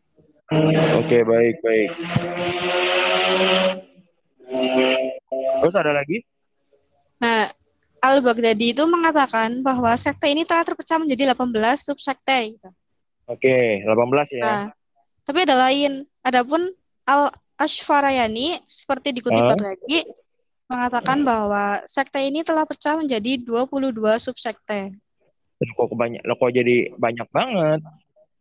[1.01, 1.91] Oke, baik, baik.
[5.63, 6.21] Terus ada lagi?
[7.23, 7.49] Nah,
[8.03, 12.59] Al-Baghdadi itu mengatakan bahwa sekte ini telah terpecah menjadi 18 subsekte.
[12.59, 12.69] Gitu.
[13.31, 14.43] Oke, 18 ya.
[14.43, 14.63] Nah,
[15.23, 16.03] tapi ada lain.
[16.21, 16.69] Adapun
[17.07, 19.55] Al-Ashfarayani seperti dikutip Hah?
[19.55, 20.05] Baghdadi
[20.67, 24.99] mengatakan bahwa sekte ini telah pecah menjadi 22 subsekte.
[25.63, 27.81] Kok banyak, kok jadi banyak banget.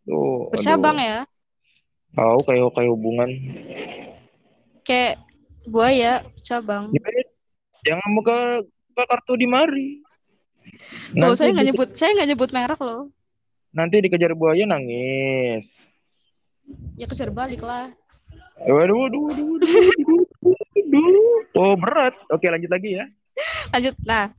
[0.10, 1.06] Tuh, Bercabang aduh.
[1.06, 1.20] ya.
[2.12, 3.30] Tahu kayak kayak hubungan.
[4.84, 5.22] Kayak
[5.64, 6.92] buaya bercabang.
[6.92, 7.10] Ya,
[7.82, 8.38] Jangan buka
[8.92, 9.90] buka kartu di mari.
[11.16, 13.10] Loh, Nanti saya nggak nyebut, saya nggak nyebut merek loh.
[13.72, 15.88] nanti dikejar buaya nangis.
[17.00, 17.88] Ya kejar balik lah.
[18.62, 21.40] Waduh, waduh, waduh, waduh, waduh, waduh.
[21.56, 22.14] Oh berat.
[22.30, 23.08] Oke lanjut lagi ya.
[23.72, 23.96] Lanjut.
[24.04, 24.36] Nah,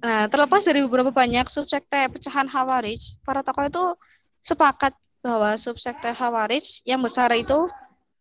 [0.00, 3.84] nah terlepas dari beberapa banyak subsekte pecahan Hawarij, para tokoh itu
[4.40, 7.64] sepakat bahwa subsekte Hawarij yang besar itu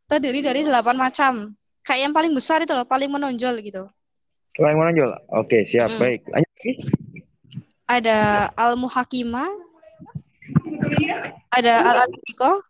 [0.08, 1.52] terdiri dari delapan macam.
[1.84, 3.84] Kayak yang paling besar itu loh, paling menonjol gitu.
[4.56, 5.12] Yang mana Jol?
[5.36, 6.00] Oke siap Mm.
[6.00, 6.22] baik.
[6.32, 6.74] Lanjut lagi.
[7.84, 8.18] Ada
[8.56, 9.52] Al-Muhakimah,
[11.52, 12.64] ada Al-Atiqo,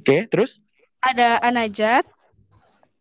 [0.00, 0.64] Oke terus
[1.04, 2.08] ada Anajat,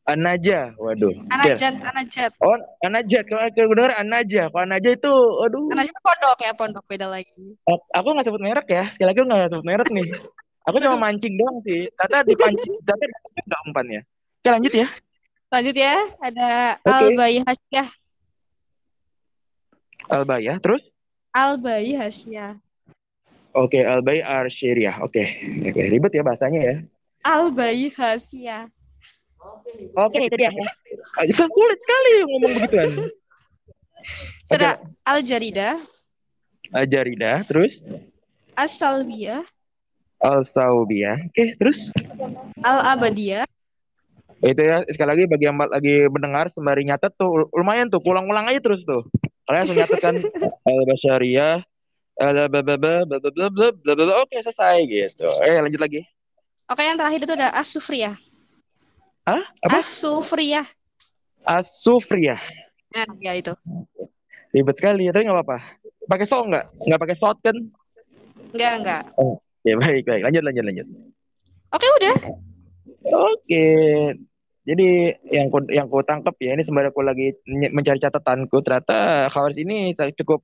[0.08, 0.72] Anaja.
[0.80, 1.12] Waduh.
[1.28, 2.32] Anajat, Anajat.
[2.40, 2.56] Oh
[2.88, 3.20] Anaja.
[3.28, 4.48] Kalau aku dengar Anaja.
[4.48, 5.68] Kalau Anaja itu, aduh.
[5.76, 7.60] Anajat pondok ya, pondok beda lagi.
[7.68, 8.88] Aku nggak sebut merek ya.
[8.96, 10.08] Sekali lagi nggak sebut merek nih.
[10.68, 11.92] Aku cuma mancing doang sih.
[12.00, 12.80] Tata dipancing.
[12.88, 13.04] Tata
[13.44, 14.02] nggak umpannya.
[14.40, 14.88] Oke lanjut ya.
[15.48, 16.92] Lanjut ya, ada Oke.
[16.92, 17.88] Al-Bayi Hasyah,
[20.12, 20.60] Albaya.
[20.60, 20.84] Terus?
[21.32, 22.60] Al-Bayi Hasyah,
[23.58, 25.02] Oke Albay Arsyriah.
[25.02, 25.24] Oke.
[25.66, 26.76] Oke ribet ya bahasanya ya.
[27.26, 28.70] Al-Bayi Hasyah.
[29.98, 30.52] Oke itu dia.
[31.18, 32.90] Ah, Sulit sekali ngomong begituan.
[34.50, 35.78] Sudah Al-Jarida,
[36.72, 37.44] Ajarida.
[37.44, 37.84] Terus?
[38.58, 39.44] As-Salbiyah,
[40.24, 41.28] Al-Saubiyah.
[41.30, 41.92] Oke terus?
[42.64, 43.46] Al-Abadiyah,
[44.46, 48.62] itu ya sekali lagi bagi yang lagi mendengar sembari nyatet tuh lumayan tuh ulang-ulang aja
[48.62, 49.02] terus tuh
[49.50, 50.16] kalian langsung nyatet kan
[50.62, 51.66] al basyariyah
[52.22, 52.38] al
[54.22, 56.02] oke selesai gitu eh lanjut lagi
[56.68, 58.20] Oke, yang terakhir itu ada As-Sufriyah.
[59.28, 59.84] Ah apa?
[59.84, 60.68] As-Sufriyah.
[61.44, 62.40] asufriyah
[62.96, 63.54] Nah, ya itu.
[64.56, 65.60] ribet sekali tapi nggak apa-apa.
[66.08, 66.66] Pakai so nggak?
[66.88, 67.58] Nggak pakai shot kan?
[68.56, 69.04] Enggak, enggak.
[69.68, 70.22] ya baik baik.
[70.24, 70.88] Lanjut lanjut lanjut.
[71.76, 72.16] Oke, udah.
[73.12, 73.66] oke.
[74.68, 74.90] Jadi
[75.32, 79.96] yang ku, yang ku tangkap ya ini sembari aku lagi mencari catatanku ternyata Khawaris ini
[79.96, 80.44] cukup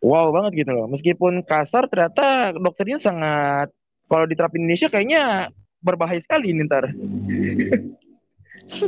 [0.00, 0.88] wow banget gitu loh.
[0.88, 3.72] Meskipun kasar ternyata dokternya sangat
[4.08, 6.88] kalau diterapin Indonesia kayaknya berbahaya sekali ini ntar.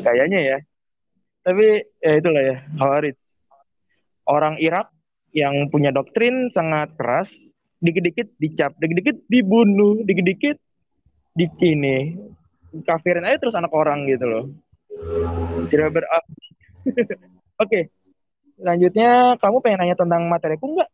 [0.01, 0.59] Kayaknya ya.
[1.45, 3.19] Tapi ya itulah ya Khawaris
[4.25, 4.89] orang Irak
[5.37, 7.29] yang punya doktrin sangat keras
[7.85, 10.57] dikit-dikit dicap dikit-dikit dibunuh dikit-dikit
[11.37, 12.17] di sini
[12.87, 14.45] kafirin aja terus anak orang gitu loh.
[15.69, 16.09] Tidak ber
[17.63, 17.81] oke
[18.57, 20.91] selanjutnya kamu pengen nanya tentang materiku nggak?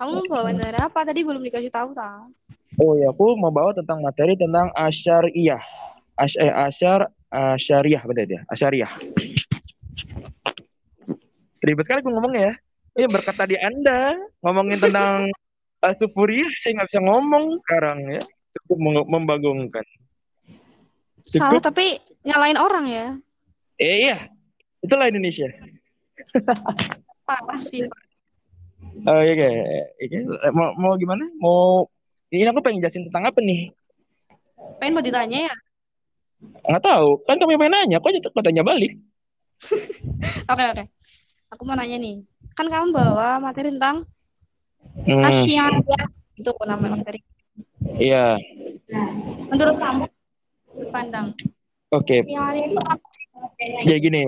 [0.00, 1.04] Kamu mau bawa dari apa?
[1.04, 2.24] Tadi belum dikasih tahu, tak?
[2.80, 5.60] Oh ya aku mau bawa tentang materi tentang asyariyah
[6.16, 8.92] Ash, eh, asyar asyariah benar ya asyariah
[11.60, 12.54] ribet sekali aku ngomongnya ya
[12.96, 15.28] ini berkat tadi anda ngomongin tentang
[15.92, 18.22] asufuriyah saya nggak bisa ngomong sekarang ya
[18.56, 19.86] cukup membagongkan
[21.20, 23.06] Salah, tapi nyalain orang ya.
[23.76, 24.18] eh iya
[24.80, 25.46] itulah Indonesia
[27.30, 27.86] Parah sih.
[29.06, 29.50] Oh iya, oke.
[30.02, 30.18] Oke.
[30.50, 31.22] Mau, mau gimana?
[31.38, 31.86] Mau
[32.30, 33.74] ini aku pengen jelasin tentang apa nih?
[34.78, 35.54] Pengen mau ditanya ya?
[36.64, 37.08] Nggak tahu.
[37.26, 38.92] Kan kamu yang pengen nanya, kok jadi kok tanya balik?
[40.50, 40.84] Oke, oke.
[41.52, 42.24] Aku mau nanya nih.
[42.56, 44.06] Kan kamu bawa materi tentang
[45.04, 46.08] Hmm, Asyariah.
[46.40, 47.20] Itu nama materi.
[48.00, 48.40] iya.
[49.52, 50.04] Menurut kamu,
[50.88, 51.36] pandang
[51.92, 52.16] Oke.
[52.16, 52.24] Sih?
[53.84, 54.22] Jadi gini.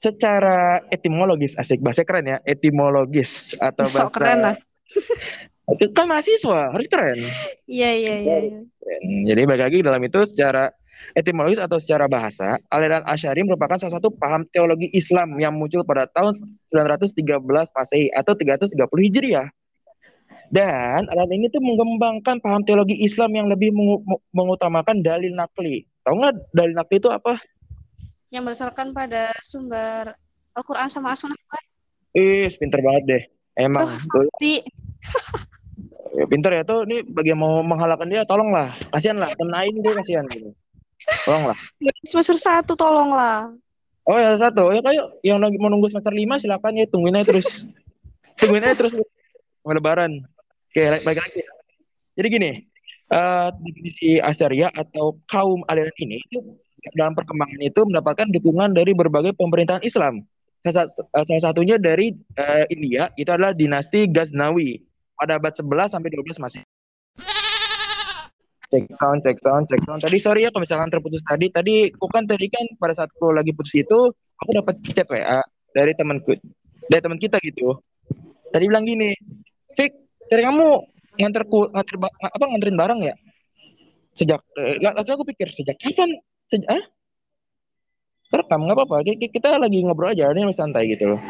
[0.00, 4.56] Secara etimologis, asik bahasa keren ya, etimologis atau bahasa Sok keren lah.
[5.76, 7.18] Itu kan mahasiswa, harus keren.
[7.68, 8.36] Iya, iya, iya.
[9.30, 10.72] Jadi balik lagi dalam itu secara
[11.14, 16.10] etimologis atau secara bahasa, aliran Asy'ari merupakan salah satu paham teologi Islam yang muncul pada
[16.10, 16.36] tahun
[16.72, 17.16] 913
[17.70, 18.74] Masehi atau 330
[19.06, 19.48] Hijriah.
[20.50, 24.02] Dan aliran ini tuh mengembangkan paham teologi Islam yang lebih mengu-
[24.34, 25.86] mengutamakan dalil nakli.
[26.02, 27.38] Tahu nggak dalil nakli itu apa?
[28.34, 30.14] Yang berdasarkan pada sumber
[30.54, 31.38] Al-Quran sama As-Sunnah.
[32.18, 33.22] Ih, pinter banget deh.
[33.54, 33.94] Emang,
[34.42, 34.58] Di,
[36.14, 36.86] ya, pinter ya tuh.
[36.86, 40.50] Ini bagi yang mau menghalalkan dia, tolonglah, kasihan lah, temen Aing dia kasihan gitu.
[41.24, 41.58] Tolonglah.
[42.04, 43.54] semester satu tolonglah.
[44.04, 47.30] Oh ya satu, ya kayak yang lagi mau nunggu semester lima silakan ya tungguin aja
[47.30, 47.46] terus,
[48.40, 50.12] tungguin aja terus sampai lebaran.
[50.70, 51.40] Oke, baik lagi.
[52.16, 52.50] Jadi gini,
[53.12, 56.42] eh, definisi Asyariah atau kaum aliran ini itu
[56.96, 60.24] dalam perkembangan itu mendapatkan dukungan dari berbagai pemerintahan Islam.
[60.60, 64.89] Salah, eh, satunya dari eh, India itu adalah dinasti Ghaznawi
[65.20, 66.64] pada abad 11 sampai 12 Masehi.
[68.70, 70.00] Cek sound, cek sound, cek sound.
[70.00, 71.50] Tadi sorry ya kalau misalkan terputus tadi.
[71.50, 75.42] Tadi aku kan tadi kan pada saat aku lagi putus itu aku dapat chat WA
[75.74, 76.38] dari temanku,
[76.88, 77.76] dari teman kita gitu.
[78.50, 79.14] tadi bilang gini
[79.78, 79.94] Fik
[80.26, 80.66] dari kamu
[81.22, 83.14] nganter ku nganter apa nganterin barang ya
[84.18, 86.18] sejak eh, la- langsung aku pikir sejak kapan
[86.50, 86.82] sejak ah
[88.34, 91.20] rekam nggak apa-apa Ki- ki- kita lagi ngobrol aja ini masih santai gitu loh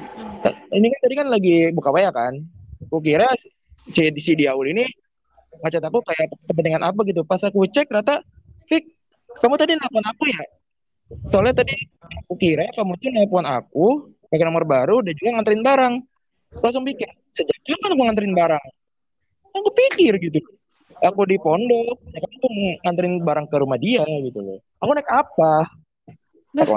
[0.41, 0.57] Hmm.
[0.73, 2.41] ini kan tadi kan lagi buka WA kan
[2.89, 3.29] aku kira
[3.89, 4.85] si, si Diaul ini
[5.61, 7.25] ngechat aku kayak kepentingan apa gitu.
[7.25, 8.21] Pas aku cek ternyata
[8.71, 8.85] Fik
[9.43, 10.43] kamu tadi nelfon aku ya?
[11.27, 11.75] Soalnya tadi
[12.23, 13.87] aku kira kamu tuh nelfon aku
[14.31, 15.95] pakai nomor baru dan juga nganterin barang.
[16.55, 18.67] Aku langsung pikir sejak kapan aku nganterin barang?
[19.59, 20.39] Aku pikir gitu.
[21.01, 22.49] Aku di pondok ya kan aku
[22.87, 24.59] nganterin barang ke rumah dia gitu loh.
[24.79, 25.67] Aku naik apa?
[26.55, 26.71] Naik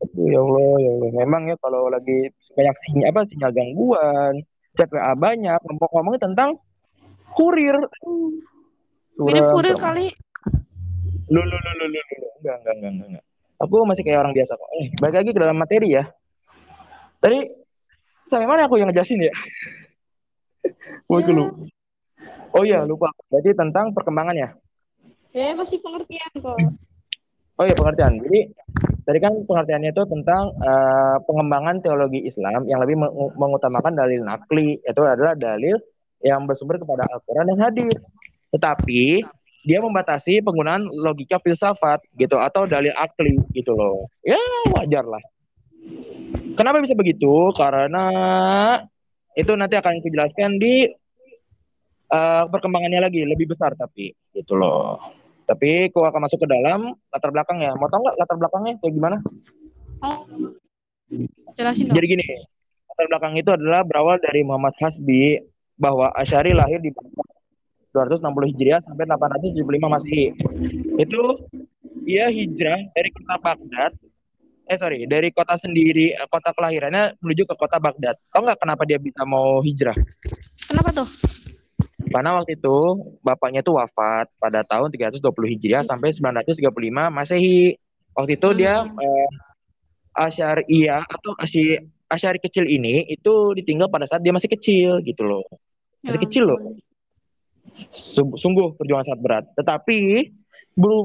[0.00, 1.10] Aduh, ya Allah ya Allah.
[1.24, 4.34] Memang ya kalau lagi banyak sinyal apa sinyal gangguan
[4.74, 6.50] WA banyak ngomong-ngomongin tentang
[7.34, 7.76] kurir
[9.20, 10.06] Mirip Suram, kurir kali.
[11.28, 12.28] Lu, lu, lu, lu, lu, lu.
[12.40, 13.24] Enggak, enggak, enggak, enggak, enggak.
[13.60, 14.70] Aku masih kayak orang biasa kok.
[14.80, 16.04] Eh, balik lagi ke dalam materi ya.
[17.20, 17.38] Tadi
[18.32, 19.34] sampai mana aku yang ngejelasin ya?
[21.08, 21.28] Gue Ya.
[21.28, 21.52] lupa.
[22.56, 23.12] Oh iya, lupa.
[23.28, 24.56] Berarti tentang perkembangannya.
[25.30, 26.56] Ya masih pengertian kok.
[27.60, 28.16] Oh iya, pengertian.
[28.16, 28.40] Jadi
[29.10, 34.78] tadi kan pengertiannya itu tentang eh, pengembangan teologi Islam yang lebih meng- mengutamakan dalil nakli,
[34.78, 35.74] itu adalah dalil
[36.22, 37.98] yang bersumber kepada Al-Quran dan hadis.
[38.54, 39.26] Tetapi
[39.66, 44.06] dia membatasi penggunaan logika filsafat gitu atau dalil akli gitu loh.
[44.22, 44.38] Ya
[44.78, 45.20] wajar lah.
[46.54, 47.50] Kenapa bisa begitu?
[47.58, 48.06] Karena
[49.34, 50.86] itu nanti akan aku jelaskan di
[52.14, 55.02] eh, perkembangannya lagi lebih besar tapi gitu loh.
[55.50, 57.74] Tapi aku akan masuk ke dalam latar belakang ya.
[57.74, 59.16] Mau tahu nggak latar belakangnya kayak gimana?
[60.06, 60.22] Oh.
[61.58, 61.98] Jelasin dong.
[61.98, 62.26] Jadi gini,
[62.86, 65.42] latar belakang itu adalah berawal dari Muhammad Hasbi
[65.74, 66.94] bahwa Asy'ari lahir di
[67.90, 70.26] 260 Hijriah sampai 875 Masehi.
[71.02, 71.50] Itu
[72.06, 73.92] dia hijrah dari kota Baghdad.
[74.70, 78.14] Eh sorry, dari kota sendiri, eh, kota kelahirannya menuju ke kota Baghdad.
[78.30, 79.98] Tahu nggak kenapa dia bisa mau hijrah?
[80.70, 81.39] Kenapa tuh?
[82.10, 82.76] Karena waktu itu
[83.22, 85.22] bapaknya tuh wafat pada tahun 320
[85.56, 87.78] Hijriah sampai 935 Masehi.
[88.18, 88.98] Waktu itu dia Hmm.
[88.98, 89.28] eh,
[90.10, 91.78] Asy'ariyah atau Asy
[92.10, 95.46] Asy'ari kecil ini itu ditinggal pada saat dia masih kecil gitu loh.
[96.02, 96.58] Masih Ya kecil loh.
[96.58, 96.82] ampun.
[97.94, 99.44] Sung- Sungguh perjuangan sangat berat.
[99.54, 99.98] Tetapi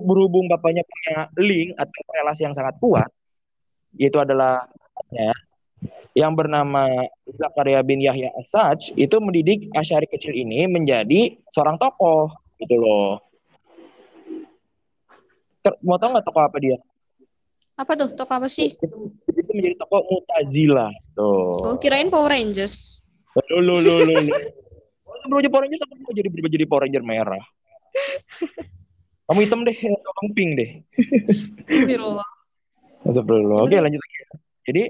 [0.01, 3.09] berhubung bapaknya punya link atau relasi yang sangat kuat,
[3.93, 4.65] yaitu adalah
[5.13, 5.29] ya,
[6.15, 6.87] yang bernama
[7.27, 13.19] Zakaria bin Yahya Asaj itu mendidik Asy'ari kecil ini menjadi seorang tokoh gitu loh.
[15.65, 16.77] Ter- mau tahu nggak tokoh apa dia?
[17.75, 18.15] Apa tuh?
[18.15, 18.71] Tok apa sih?
[18.79, 21.51] Itu, itu menjadi tokoh Mutazila tuh.
[21.59, 23.03] Oh, kirain Power Rangers.
[23.51, 24.15] Lo lo lo lo.
[25.25, 27.43] Sebelum jadi Power Ranger aku mau jadi berubah jadi Power Ranger merah.
[29.25, 30.69] Kamu hitam deh, kamu pink deh.
[31.27, 32.29] Astagfirullah.
[33.03, 33.59] Astagfirullah.
[33.65, 34.15] Oke, lanjut lagi.
[34.69, 34.83] Jadi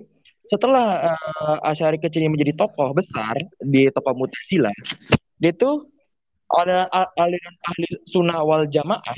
[0.52, 4.72] setelah uh, Asy'ari kecil ini menjadi tokoh besar di tokoh Mutazila,
[5.42, 5.90] dia tuh
[6.52, 6.86] ada
[7.18, 9.18] aliran ahli sunnah wal jamaah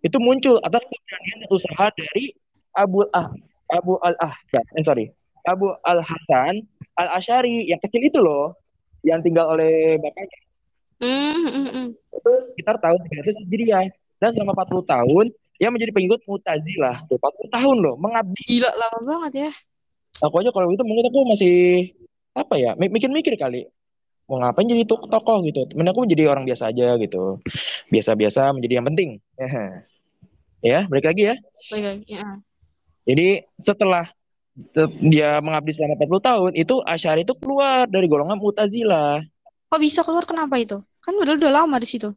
[0.00, 2.32] itu muncul atas keberanian usaha dari
[2.72, 3.28] Abu ah
[3.72, 5.06] Abu al Ahsan, eh, sorry,
[5.44, 6.62] Abu al Hasan
[6.96, 8.54] al Asy'ari yang kecil itu loh,
[9.02, 10.46] yang tinggal oleh bapaknya
[10.96, 11.86] Hmm, hmm, hmm.
[11.92, 15.26] itu sekitar tahun 300 Hijriah dan selama 40 tahun
[15.60, 17.04] dia menjadi pengikut Mu'tazilah.
[17.08, 18.44] Tuh, 40 tahun loh mengabdi.
[18.48, 19.50] Gila lama banget ya.
[20.24, 21.54] Aku aja kalau itu menurut aku masih
[22.32, 22.72] apa ya?
[22.76, 23.68] mi- Mikir-mikir kali.
[24.26, 25.68] Mau ngapain jadi tok- tokoh gitu.
[25.70, 27.38] Temen aku menjadi orang biasa aja gitu.
[27.92, 29.10] Biasa-biasa menjadi yang penting.
[30.66, 31.34] ya, balik lagi ya.
[31.70, 32.04] Baik lagi.
[32.10, 32.26] Ya.
[33.06, 33.28] Jadi
[33.62, 34.10] setelah
[34.74, 39.22] te- dia mengabdi selama 40 tahun, itu Asy'ari itu keluar dari golongan Mu'tazilah.
[39.70, 40.82] Kok bisa keluar kenapa itu?
[40.98, 42.10] Kan udah udah lama di situ.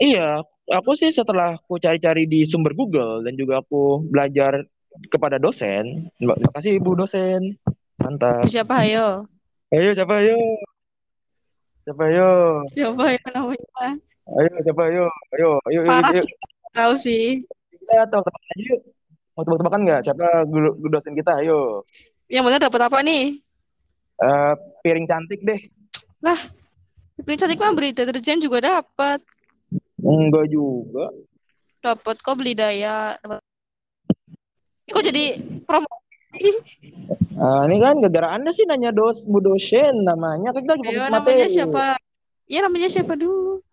[0.00, 0.40] Iya,
[0.72, 4.64] aku sih setelah aku cari-cari di sumber Google dan juga aku belajar
[5.10, 6.08] kepada dosen.
[6.18, 7.58] Terima kasih Ibu dosen.
[8.02, 8.46] Mantap.
[8.46, 9.28] Siapa ayo?
[9.70, 10.38] Ayo siapa ayo?
[11.84, 12.30] Siapa ayo?
[12.72, 13.88] Siapa ya namanya?
[14.40, 15.04] Ayo siapa ayo?
[15.36, 16.22] Ayo, ayo, ayo, Parah ayo.
[16.22, 16.34] sih.
[16.74, 17.24] Tahu sih.
[17.70, 18.80] Kita tebak-tebakan aja yuk.
[19.34, 20.00] Mau tebak-tebakan nggak?
[20.08, 21.44] Siapa guru, guru dosen kita?
[21.44, 21.84] Ayo.
[22.32, 23.24] Yang benar dapat apa nih?
[24.14, 25.60] Eh, piring cantik deh.
[27.20, 29.20] Beli cantik mah beli deterjen juga dapat.
[30.00, 31.12] Enggak juga.
[31.84, 33.20] Dapat kok beli daya.
[33.20, 33.43] Dapat.
[34.84, 35.24] Ini kok jadi
[35.64, 35.88] promo?
[37.40, 40.52] Ah, ini kan gara-gara Anda sih nanya dos Bu dosen namanya.
[40.52, 41.84] Kan kita lagi Ayo fokus namanya siapa?
[42.44, 43.64] Ya namanya siapa dulu?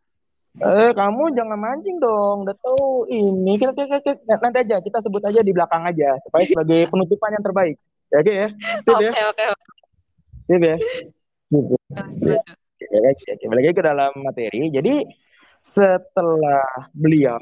[0.62, 2.48] Eh, kamu jangan mancing dong.
[2.48, 3.60] Udah tahu ini.
[3.60, 7.44] Kita, kita, kita- nanti aja kita sebut aja di belakang aja supaya sebagai penutupan yang
[7.44, 7.76] terbaik.
[8.12, 8.48] Ya, Oke ya.
[8.88, 9.24] Oke ya.
[9.32, 9.64] oke oke.
[10.48, 10.76] Sip ya.
[11.52, 12.36] Oke,
[12.88, 13.46] oke, oke.
[13.52, 14.62] Balik lagi ke dalam materi.
[14.72, 14.94] Jadi
[15.62, 17.38] setelah beliau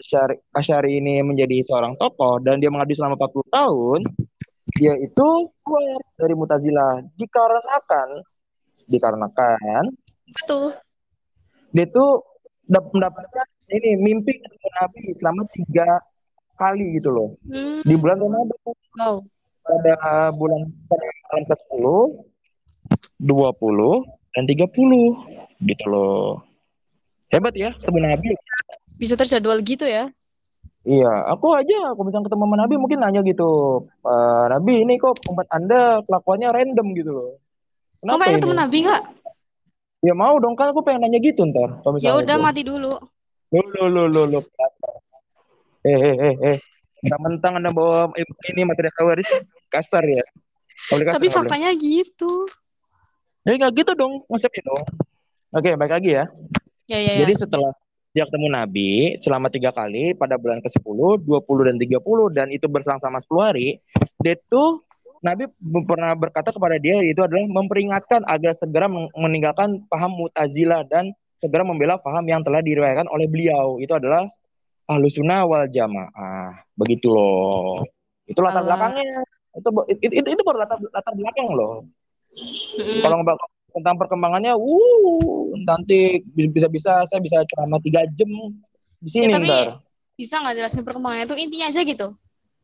[0.00, 4.00] Asy'ari, Asy'ari ini menjadi seorang tokoh dan dia mengabdi selama 40 tahun,
[4.78, 5.28] dia itu
[5.66, 8.08] keluar dari Mutazilah dikarenakan
[8.86, 9.82] dikarenakan
[10.30, 10.74] Betul.
[11.70, 11.86] dia
[12.66, 15.88] dap- mendapatkan ini mimpi ketemu Nabi selama tiga
[16.58, 17.82] kali gitu loh Hmm.
[17.86, 18.58] di bulan Ramadan
[18.98, 19.16] Wow.
[19.62, 19.94] pada
[20.34, 20.60] bulan
[20.90, 22.06] pada malam ke 10
[23.18, 24.02] 20
[24.34, 25.14] dan 30
[25.62, 26.42] gitu loh
[27.30, 28.30] hebat ya ketemu Nabi
[29.00, 30.12] Bisa terjadwal gitu ya?
[30.84, 35.16] Iya, aku aja aku misalnya ketemu sama Nabi mungkin nanya gitu, "Eh, Nabi ini kok
[35.28, 37.30] umat Anda kelakuannya random gitu loh.
[38.00, 38.40] Kamu Kenapa pengen ini?
[38.40, 39.02] ketemu Nabi nggak?
[40.00, 41.80] Ya mau dong kan aku pengen nanya gitu ntar.
[41.84, 42.44] Kalau Ya udah itu.
[42.44, 42.92] mati dulu.
[43.52, 44.40] Lo lo lo lo lo.
[45.84, 46.56] Eh eh eh eh.
[47.20, 48.08] Mentang Anda bawa
[48.48, 49.28] ini materi kawaris
[49.68, 50.24] kasar ya.
[50.92, 52.48] Nggak kasar, Tapi nggak faktanya gitu.
[53.44, 54.84] Jadi nggak gitu dong konsepnya dong.
[55.52, 56.24] Oke, baik lagi ya.
[56.90, 57.20] Ya ya ya.
[57.22, 57.70] Jadi setelah
[58.10, 58.90] dia ketemu Nabi
[59.22, 63.78] selama tiga kali pada bulan ke-10, 20 dan 30 dan itu berselang-sama 10 hari,
[64.18, 64.82] dia tuh
[65.22, 65.46] Nabi
[65.86, 72.00] pernah berkata kepada dia itu adalah memperingatkan agar segera meninggalkan paham Mu'tazilah dan segera membela
[72.02, 73.78] paham yang telah diriwayatkan oleh beliau.
[73.78, 74.26] Itu adalah
[74.90, 76.66] Ahlus Sunnah wal Jamaah.
[76.74, 77.84] Begitu loh.
[78.26, 78.74] Itu latar Alah.
[78.74, 79.22] belakangnya.
[79.54, 81.86] Itu itu, itu, itu baru latar, latar belakang loh.
[82.80, 83.02] Mm-mm.
[83.02, 83.16] Kalau
[83.72, 88.30] tentang perkembangannya, uh, nanti bisa-bisa saya bisa ceramah tiga jam
[89.00, 89.66] di sini Ya, tapi ntar.
[90.18, 92.08] bisa nggak jelasin perkembangannya itu intinya aja gitu?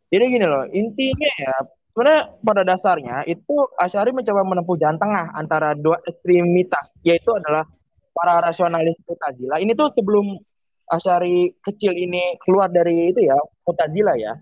[0.07, 1.54] Jadi gini loh, intinya ya,
[1.90, 7.66] sebenarnya pada dasarnya itu Asyari mencoba menempuh jalan tengah antara dua ekstremitas, yaitu adalah
[8.14, 9.59] para rasionalis Mu'tazilah.
[9.59, 10.38] Ini tuh sebelum
[10.86, 13.34] Asyari kecil ini keluar dari itu ya,
[13.66, 14.38] Mu'tazilah ya.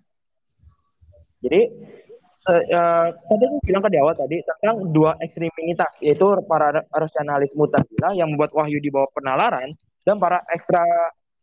[1.40, 1.60] Jadi
[2.52, 8.34] eh, tadi aku bilang di awal tadi tentang dua ekstremitas yaitu para rasionalis Mu'tazilah yang
[8.34, 9.72] membuat wahyu di bawah penalaran
[10.04, 10.84] dan para ekstra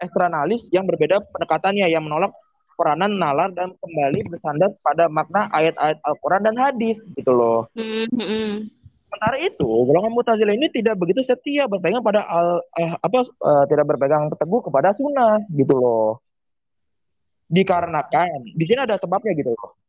[0.01, 2.33] ekstranalis yang berbeda pendekatannya yang menolak
[2.77, 7.69] peranan nalar dan kembali bersandar pada makna ayat-ayat Al-Quran dan hadis gitu loh.
[7.77, 8.65] Mm-mm.
[9.11, 13.85] Sementara itu, golongan Mu'tazilah ini tidak begitu setia berpegang pada al, eh, apa eh, tidak
[13.85, 16.23] berpegang teguh kepada sunnah gitu loh.
[17.51, 19.80] Dikarenakan di sini ada sebabnya gitu loh.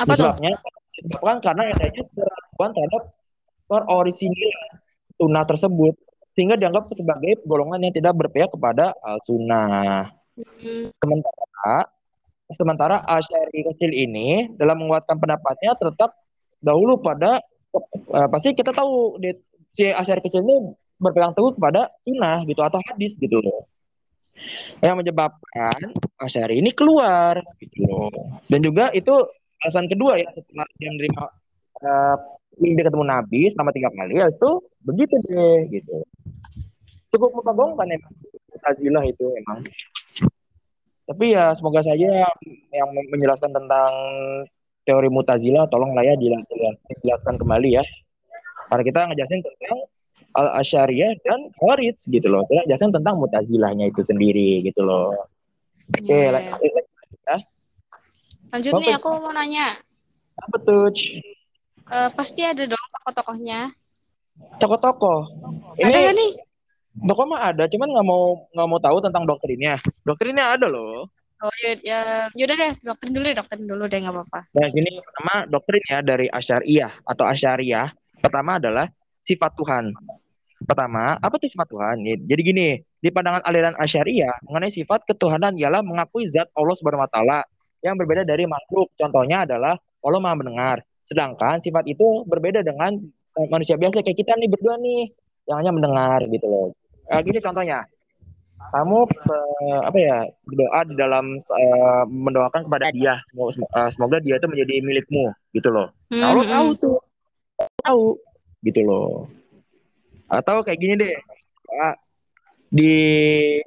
[0.00, 0.32] Apa tuh?
[0.32, 0.52] Sebabnya
[0.92, 3.02] disebabkan karena adanya keraguan terhadap
[3.88, 4.52] orisinil
[5.16, 5.94] sunnah tersebut
[6.32, 10.12] sehingga dianggap sebagai golongan yang tidak berpihak kepada al sunnah.
[10.36, 10.88] Mm.
[10.96, 11.76] Sementara
[12.52, 16.16] sementara Asy'ari kecil ini dalam menguatkan pendapatnya tetap
[16.60, 17.40] dahulu pada
[18.12, 19.32] eh, pasti kita tahu di,
[19.76, 23.68] si Asy'ari kecil ini berpegang teguh kepada sunnah gitu atau hadis gitu loh.
[24.80, 28.08] Yang menyebabkan Asy'ari ini keluar gitu loh.
[28.48, 29.12] Dan juga itu
[29.62, 31.24] alasan kedua ya setelah dia menerima
[31.82, 32.16] eh,
[32.60, 34.50] mimpi ketemu Nabi selama tiga kali ya itu
[34.84, 35.96] begitu deh gitu.
[37.12, 38.14] Cukup membagongkan emang
[38.52, 39.58] Mu'tazilah itu emang.
[41.02, 42.24] Tapi ya semoga saja
[42.72, 43.92] yang menjelaskan tentang
[44.88, 47.84] teori Mu'tazilah tolonglah ya dijelaskan, kembali ya.
[48.70, 49.78] Karena kita ngejelasin tentang
[50.32, 52.48] al asyariyah dan khawarij gitu loh.
[52.48, 55.12] Kita jelasin tentang Mu'tazilahnya itu sendiri gitu loh.
[55.92, 56.56] Oke, Ya, ya,
[57.28, 57.36] ya.
[58.52, 58.70] Lanjut.
[58.78, 59.80] Nih aku mau nanya.
[60.36, 60.92] Apa tuh?
[61.92, 63.72] Eh, pasti ada dong tokoh-tokohnya.
[64.60, 65.20] Tokoh-tokoh.
[65.76, 66.32] Ada Ini nggak nih?
[66.92, 69.80] tokoh mah ada, cuman nggak mau nggak mau tahu tentang doktrinnya.
[70.04, 71.08] Doktrinnya ada loh.
[71.42, 72.00] Oh ya, ya,
[72.38, 74.40] yaudah deh, doktrin dulu deh, doktrin dulu deh nggak apa-apa.
[74.54, 77.88] Nah, ini pertama doktrinnya dari Asyariyah atau Asyariyah.
[78.22, 78.86] Pertama adalah
[79.26, 79.90] sifat Tuhan.
[80.62, 81.96] Pertama, apa tuh sifat Tuhan?
[82.06, 82.68] Jadi gini,
[83.02, 87.42] di pandangan aliran Asyariyah mengenai sifat ketuhanan ialah mengakui zat Allah Subhanahu wa taala
[87.82, 88.94] yang berbeda dari makhluk.
[88.96, 90.76] Contohnya adalah Allah Maha mendengar.
[91.10, 92.94] Sedangkan sifat itu berbeda dengan
[93.38, 95.10] eh, manusia biasa kayak kita nih berdua nih
[95.50, 96.66] yang hanya mendengar gitu loh.
[97.10, 97.84] Eh, gini contohnya.
[98.72, 100.16] Kamu eh, apa ya
[100.46, 105.90] berdoa di dalam eh, mendoakan kepada dia semoga, semoga dia itu menjadi milikmu gitu loh.
[106.16, 106.98] Nah, Allah Hmm, tahu tuh,
[107.82, 108.04] tahu
[108.64, 109.26] gitu loh.
[110.30, 111.12] Atau kayak gini deh,
[112.72, 112.92] di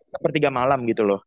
[0.09, 1.24] sepertiga malam gitu loh.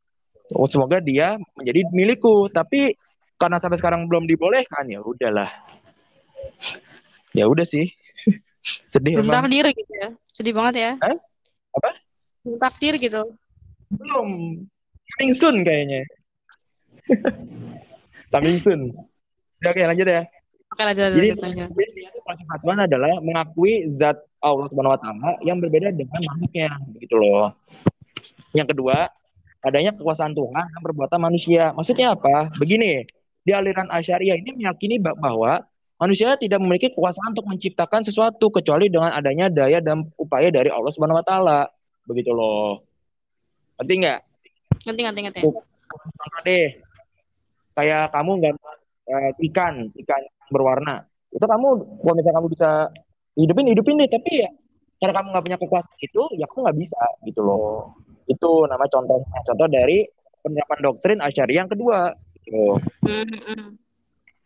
[0.53, 2.97] Oh, semoga dia menjadi milikku, tapi
[3.37, 5.53] karena sampai sekarang belum dibolehkan ya udahlah.
[7.37, 7.93] Ya udah sih.
[8.93, 9.45] Sedih Belum emang.
[9.45, 10.09] takdir gitu ya.
[10.33, 10.93] Sedih banget ya.
[11.05, 11.17] Hah?
[11.77, 11.91] Apa?
[12.45, 13.23] Belum takdir gitu.
[13.93, 14.29] Belum.
[15.17, 16.03] Coming soon kayaknya.
[18.33, 18.81] Coming soon.
[19.61, 20.23] Oke, oke, lanjut ya.
[20.69, 22.61] Oke, lanjut, Jadi, lanjut, lanjut.
[22.61, 27.57] Tuhan adalah mengakui zat Allah Subhanahu wa taala yang berbeda dengan makhluknya, begitu loh.
[28.53, 29.09] Yang kedua,
[29.69, 31.71] adanya kekuasaan Tuhan dan perbuatan manusia.
[31.77, 32.51] Maksudnya apa?
[32.57, 33.05] Begini,
[33.45, 35.65] di aliran Asyariah ini meyakini bah- bahwa
[35.97, 40.93] manusia tidak memiliki kekuasaan untuk menciptakan sesuatu kecuali dengan adanya daya dan upaya dari Allah
[40.93, 41.61] Subhanahu wa taala.
[42.05, 42.85] Begitu loh.
[43.79, 44.21] Ngerti nggak?
[44.85, 45.41] Ngerti, ngerti, ngerti.
[45.89, 46.69] Contoh deh,
[47.73, 48.53] kayak kamu nggak
[49.09, 51.09] eh, ikan, ikan berwarna.
[51.33, 51.69] Itu kamu
[52.03, 52.71] kalau misalnya kamu bisa
[53.39, 54.51] hidupin hidupin deh tapi ya
[54.99, 57.95] karena kamu nggak punya kekuatan itu ya kamu nggak bisa gitu loh.
[58.29, 60.05] Itu nama contohnya contoh dari
[60.45, 62.13] penerapan doktrin Asyari yang kedua
[62.45, 62.77] gitu.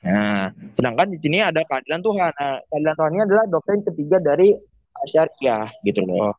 [0.03, 2.31] Nah, sedangkan di sini ada keadilan Tuhan.
[2.35, 4.55] Nah, keadilan Tuhan ini adalah doktrin ketiga dari
[5.07, 6.35] Asyariah gitu loh.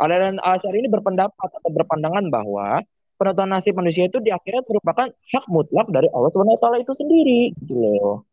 [0.00, 2.80] Aliran Asyari ini berpendapat atau berpandangan bahwa
[3.20, 6.92] penentuan nasib manusia itu di akhirat merupakan hak mutlak dari Allah Subhanahu wa taala itu
[6.96, 8.24] sendiri gitu loh.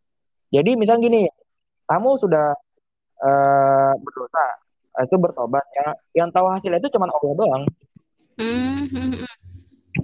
[0.49, 1.21] Jadi misalnya gini,
[1.85, 2.55] kamu sudah
[3.21, 4.45] eh, berdosa,
[5.03, 5.87] itu bertobat ya.
[6.23, 7.63] Yang tahu hasilnya itu cuma Allah doang.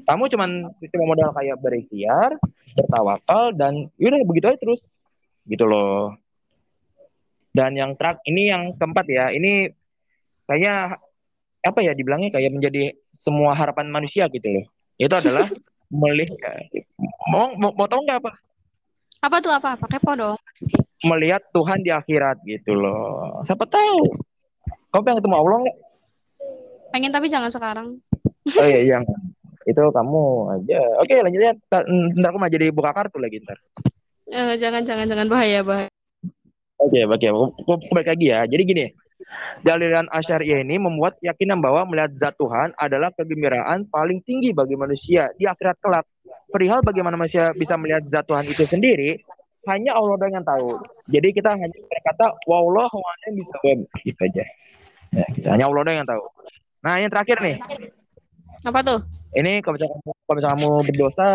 [0.05, 0.51] Kamu cuman
[0.91, 2.36] cuma modal kayak berikhtiar,
[2.75, 4.81] bertawakal dan yaudah begitu aja terus.
[5.47, 6.13] Gitu loh.
[7.55, 9.71] Dan yang terakhir ini yang keempat ya, ini
[10.45, 10.99] kayaknya
[11.65, 14.65] apa ya dibilangnya kayak menjadi semua harapan manusia gitu loh.
[14.99, 15.47] Itu adalah
[16.03, 16.38] melihat
[17.31, 18.31] mau mau, mau tahu nggak apa?
[19.23, 19.73] Apa tuh apa?
[19.89, 20.38] Kepo dong.
[21.01, 23.41] Melihat Tuhan di akhirat gitu loh.
[23.47, 24.05] Siapa tahu?
[24.93, 25.77] Kamu pengen ketemu Allah nggak?
[26.93, 27.88] Pengen tapi jangan sekarang.
[28.61, 29.03] Oh iya, yang
[29.65, 30.21] itu kamu
[30.53, 30.79] aja.
[31.01, 31.53] Oke, lanjut ya.
[31.57, 31.83] Ntar,
[32.29, 33.57] aku mau jadi buka kartu lagi ntar.
[34.29, 35.89] Eh, jangan jangan jangan bahaya bahaya.
[36.77, 37.25] Oke, oke.
[37.25, 38.45] Aku, aku aku balik lagi ya.
[38.45, 38.85] Jadi gini,
[39.65, 45.33] Dalilan Asyariah ini membuat keyakinan bahwa melihat zat Tuhan adalah kegembiraan paling tinggi bagi manusia
[45.33, 46.05] di akhirat kelak.
[46.53, 49.17] Perihal bagaimana manusia bisa melihat zat Tuhan itu sendiri,
[49.65, 50.77] hanya Allah doang yang tahu.
[51.09, 53.79] Jadi kita hanya berkata, wallahu a'lam bishawab.
[54.05, 54.43] Gitu aja.
[55.09, 55.47] Ya, gitu.
[55.49, 56.23] hanya Allah doang yang tahu.
[56.85, 57.57] Nah, yang terakhir nih.
[58.66, 58.99] Apa tuh?
[59.38, 61.28] Ini kalau misalnya, kamu- kalau misalnya kamu berdosa,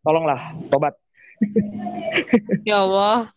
[0.00, 0.40] tolonglah
[0.72, 0.94] tobat.
[2.68, 3.34] Ya Allah.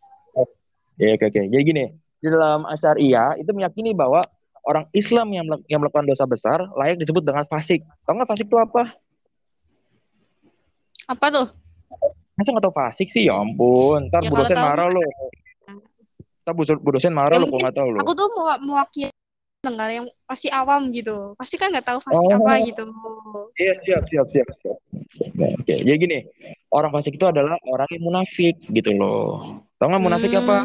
[0.96, 1.42] Ya, oke, oke.
[1.52, 1.86] Jadi gini,
[2.22, 4.22] di dalam Asyariah itu meyakini bahwa
[4.64, 7.82] orang Islam yang, yang melakukan dosa besar layak disebut dengan fasik.
[8.06, 8.94] Tahu nggak fasik itu apa?
[11.10, 11.48] Apa tuh?
[12.38, 13.26] Masa nggak tahu fasik sih?
[13.28, 15.02] Ya ampun, ntar Ya, Bu dosen tahu marah lo.
[16.46, 18.00] Ntar Bu, Bu dosen marah Ya, lo kalau nggak tahu lo.
[18.06, 19.15] Aku tuh mau mewakili
[19.66, 21.34] dengar yang pasti awam gitu.
[21.36, 22.38] Pasti kan nggak tahu fasik Oh.
[22.38, 22.86] apa gitu.
[23.56, 24.78] Iya, siap, siap, siap, siap.
[25.40, 25.74] Nah, oke.
[25.80, 26.20] Jadi gini,
[26.70, 29.64] orang fasik itu adalah orang yang munafik gitu loh.
[29.80, 30.58] Tahu nggak munafik Hmm, apa?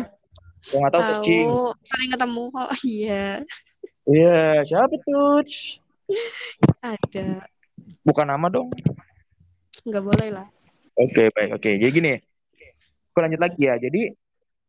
[0.66, 1.48] Kalau nggak tahu searching.
[1.86, 2.44] Sering ketemu.
[2.52, 3.24] Oh iya,
[4.04, 5.46] Iya, siapa tuh?
[6.82, 7.46] ada.
[8.02, 8.68] Bukan nama dong.
[9.86, 10.46] Nggak boleh lah.
[10.98, 11.56] Oke, baik.
[11.56, 12.12] Oke, jadi gini.
[13.10, 13.78] Aku lanjut lagi ya.
[13.78, 14.12] Jadi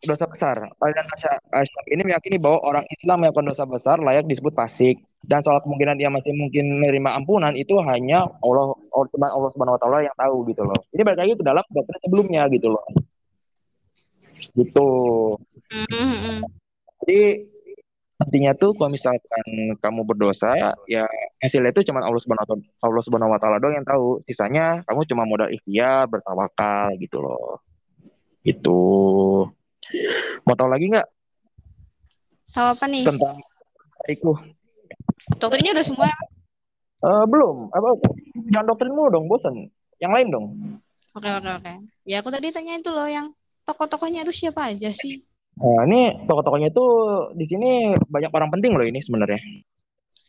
[0.02, 0.56] dosa besar.
[0.82, 4.98] Aliran Asy- Asy'ari ini meyakini bahwa orang Islam yang melakukan dosa besar layak disebut fasik.
[5.22, 9.78] Dan soal kemungkinan dia masih mungkin menerima ampunan itu hanya Allah Allah cuma Allah Subhanahu
[9.78, 10.80] wa taala yang tahu gitu loh.
[10.90, 12.86] Ini balik lagi ke dalam doktrin sebelumnya gitu loh.
[14.58, 14.90] Gitu.
[15.70, 16.40] Hmm, hmm, hmm.
[17.06, 17.20] Jadi
[18.22, 19.46] intinya tuh kalau misalkan
[19.82, 20.54] kamu berdosa
[20.86, 21.10] ya
[21.42, 24.18] hasilnya itu cuma Allah Subhanahu Allah Subhanahu wa taala doang yang tahu.
[24.26, 27.62] Sisanya kamu cuma modal ikhtiar, bertawakal gitu loh.
[28.42, 28.82] Itu.
[30.48, 31.08] Mau tahu lagi nggak
[32.52, 33.08] Tahu apa nih?
[33.08, 33.40] tentang
[34.12, 34.32] itu?
[35.40, 36.10] Doktrinnya udah semua.
[37.02, 37.72] Eh belum.
[37.72, 37.88] Apa?
[38.52, 39.72] Jangan doktrin mulu dong, bosan.
[40.04, 40.46] Yang lain dong.
[41.16, 41.74] Oke, oke, oke.
[42.04, 43.32] Ya aku tadi tanya itu loh yang
[43.64, 45.24] tokoh-tokohnya itu siapa aja sih?
[45.60, 46.86] Nah, ini tokoh-tokohnya itu
[47.36, 49.40] di sini banyak orang penting loh ini sebenarnya.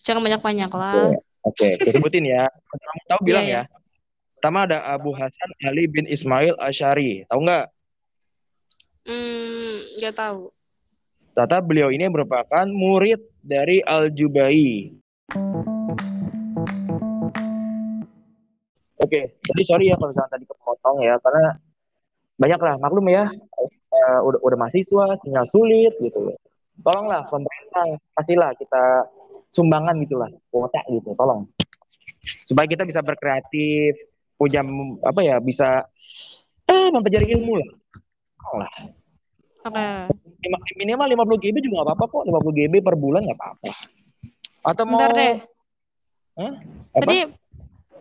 [0.02, 1.14] Jangan banyak-banyak lah.
[1.42, 2.46] Oke, kita sebutin ya.
[2.46, 3.80] Kalau Kamu tahu bilang Iya, ya.
[4.38, 7.22] Pertama ada Abu Hasan Ali bin Ismail Asyari.
[7.30, 7.64] Tahu nggak?
[9.03, 10.55] Hmm, nggak tahu.
[11.34, 14.94] Ternyata beliau ini merupakan murid dari Al-Jubai.
[19.03, 21.59] Oke, jadi sorry ya kalau misalnya tadi kepotong ya, karena
[22.38, 26.30] banyak lah maklum ya, eh, udah udah mahasiswa, sinyal sulit gitu.
[26.78, 29.11] Tolonglah pemerintah, kasihlah kita
[29.50, 31.50] sumbangan gitulah, kuota gitu, tolong.
[32.22, 33.98] Supaya kita bisa berkreatif,
[34.38, 34.62] punya
[35.03, 35.90] apa ya, bisa
[36.70, 37.70] eh mempelajari ilmu lah.
[39.62, 39.86] Oke.
[40.43, 43.70] Lima- minimal 50 GB juga nggak apa-apa kok 50 GB per bulan nggak apa-apa
[44.62, 45.36] atau mau Bentar deh.
[46.38, 46.53] Hah?
[46.95, 47.18] apa Tadi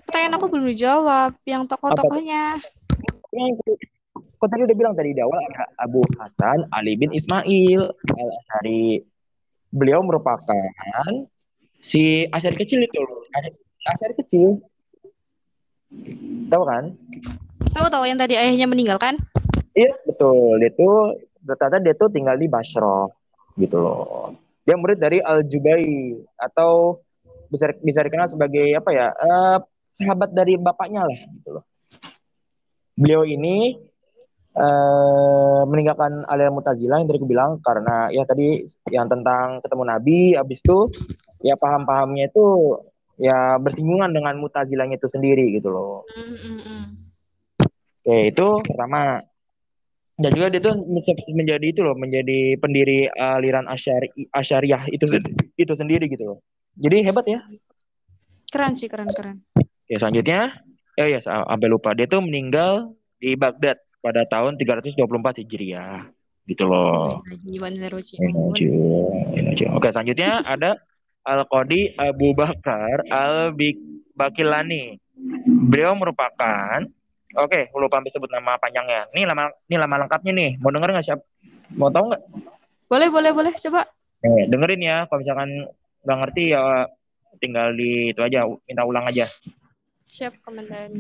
[0.06, 1.32] pertanyaan aku belum dijawab.
[1.46, 2.44] Yang tokoh-tokohnya.
[4.42, 7.82] Kok tadi udah bilang tadi di awal ada Abu Hasan Ali bin Ismail
[8.18, 8.30] al
[9.72, 11.14] beliau merupakan
[11.80, 13.22] si Asyari kecil itu loh
[13.86, 14.60] Asyari- kecil
[16.50, 16.94] tahu kan
[17.72, 19.16] Tahu-tahu yang tadi ayahnya meninggal kan?
[19.76, 23.08] Iya betul dia tuh ternyata dia tuh tinggal di Basra
[23.58, 27.02] gitu loh dia murid dari Al Jubai atau
[27.52, 29.58] bisa bisa dikenal sebagai apa ya eh,
[29.98, 31.64] sahabat dari bapaknya lah gitu loh
[32.96, 33.76] beliau ini
[34.56, 38.64] eh, meninggalkan aliran Mu'tazilah yang tadi aku bilang karena ya tadi
[38.94, 40.88] yang tentang ketemu Nabi habis itu
[41.42, 42.78] ya paham-pahamnya itu
[43.20, 47.12] ya bersinggungan dengan Mu'tazilahnya itu sendiri gitu loh hmm, hmm.
[48.02, 49.22] Oke, itu pertama.
[50.22, 50.78] Dan juga dia tuh
[51.34, 55.10] menjadi itu loh, menjadi pendiri aliran Asyari, Asyariah itu
[55.58, 56.38] itu sendiri gitu loh.
[56.78, 57.42] Jadi hebat ya.
[58.54, 59.42] Keren sih, keren keren.
[59.90, 60.62] Ya selanjutnya,
[60.96, 66.06] eh ya sampai lupa dia tuh meninggal di Baghdad pada tahun 324 Hijriah.
[66.46, 67.22] Gitu loh.
[69.74, 70.78] Oke, selanjutnya ada
[71.26, 74.98] Al-Qadi Abu Bakar Al-Bakilani.
[75.70, 76.82] Beliau merupakan
[77.40, 79.08] Oke, lupa sampai sebut nama panjangnya.
[79.16, 80.52] Ini nama ini nama lengkapnya nih.
[80.60, 81.20] Mau denger nggak siap?
[81.80, 82.22] Mau tahu nggak?
[82.92, 83.52] Boleh, boleh, boleh.
[83.56, 83.88] Coba.
[84.22, 84.98] Eh, dengerin ya.
[85.08, 85.50] Kalau misalkan
[86.04, 86.62] nggak ngerti ya
[87.40, 89.26] tinggal di itu aja, minta ulang aja.
[90.12, 90.92] Siap, komentar.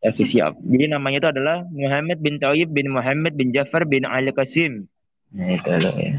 [0.00, 0.56] Ya, siap.
[0.56, 4.88] Jadi namanya itu adalah Muhammad bin Tayyib bin Muhammad bin Jafar bin Ali Qasim.
[5.36, 6.12] Nah, itu loh ya.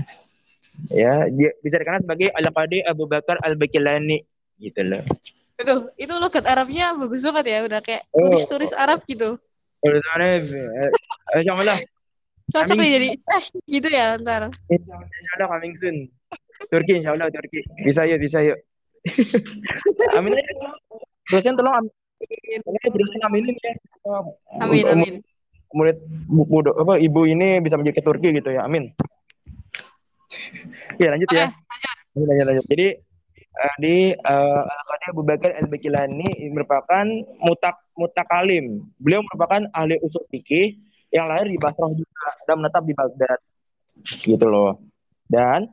[0.93, 4.21] Ya, dia bisa dikenal sebagai Al-Qadi Abu Bakar Al-Bakilani
[4.61, 5.03] gitu loh.
[5.59, 9.35] Aduh, itu logat Arabnya bagus banget ya, udah kayak oh, turis-turis Arab gitu.
[9.83, 10.47] Turis Arab.
[11.35, 11.79] Eh, jangan lah.
[12.49, 14.49] Cocok nih jadi eh, gitu ya ntar.
[14.71, 15.97] Insyaallah coming soon.
[16.71, 17.61] Turki insyaallah Turki.
[17.83, 18.57] Bisa yuk, bisa yuk.
[20.17, 20.39] amin.
[21.29, 21.91] Dosen tolong amin.
[22.65, 23.73] Dosen aminin ya.
[24.63, 25.13] Amin, amin.
[25.75, 28.65] Murid muda apa ibu ini bisa menjadi ke Turki gitu ya.
[28.65, 28.95] Amin.
[30.97, 31.51] ya lanjut ya.
[31.51, 32.25] Lanjut.
[32.25, 32.65] Lanjut, lanjut.
[32.65, 32.87] Jadi
[33.59, 37.05] uh, di uh, Al-Qadi Abu Bakar Al-Bakilani merupakan
[37.43, 38.87] mutak mutakalim.
[38.97, 40.79] Beliau merupakan ahli usul fikih
[41.11, 43.39] yang lahir di Basrah juga dan menetap di Baghdad.
[44.07, 44.79] Gitu loh.
[45.27, 45.67] Dan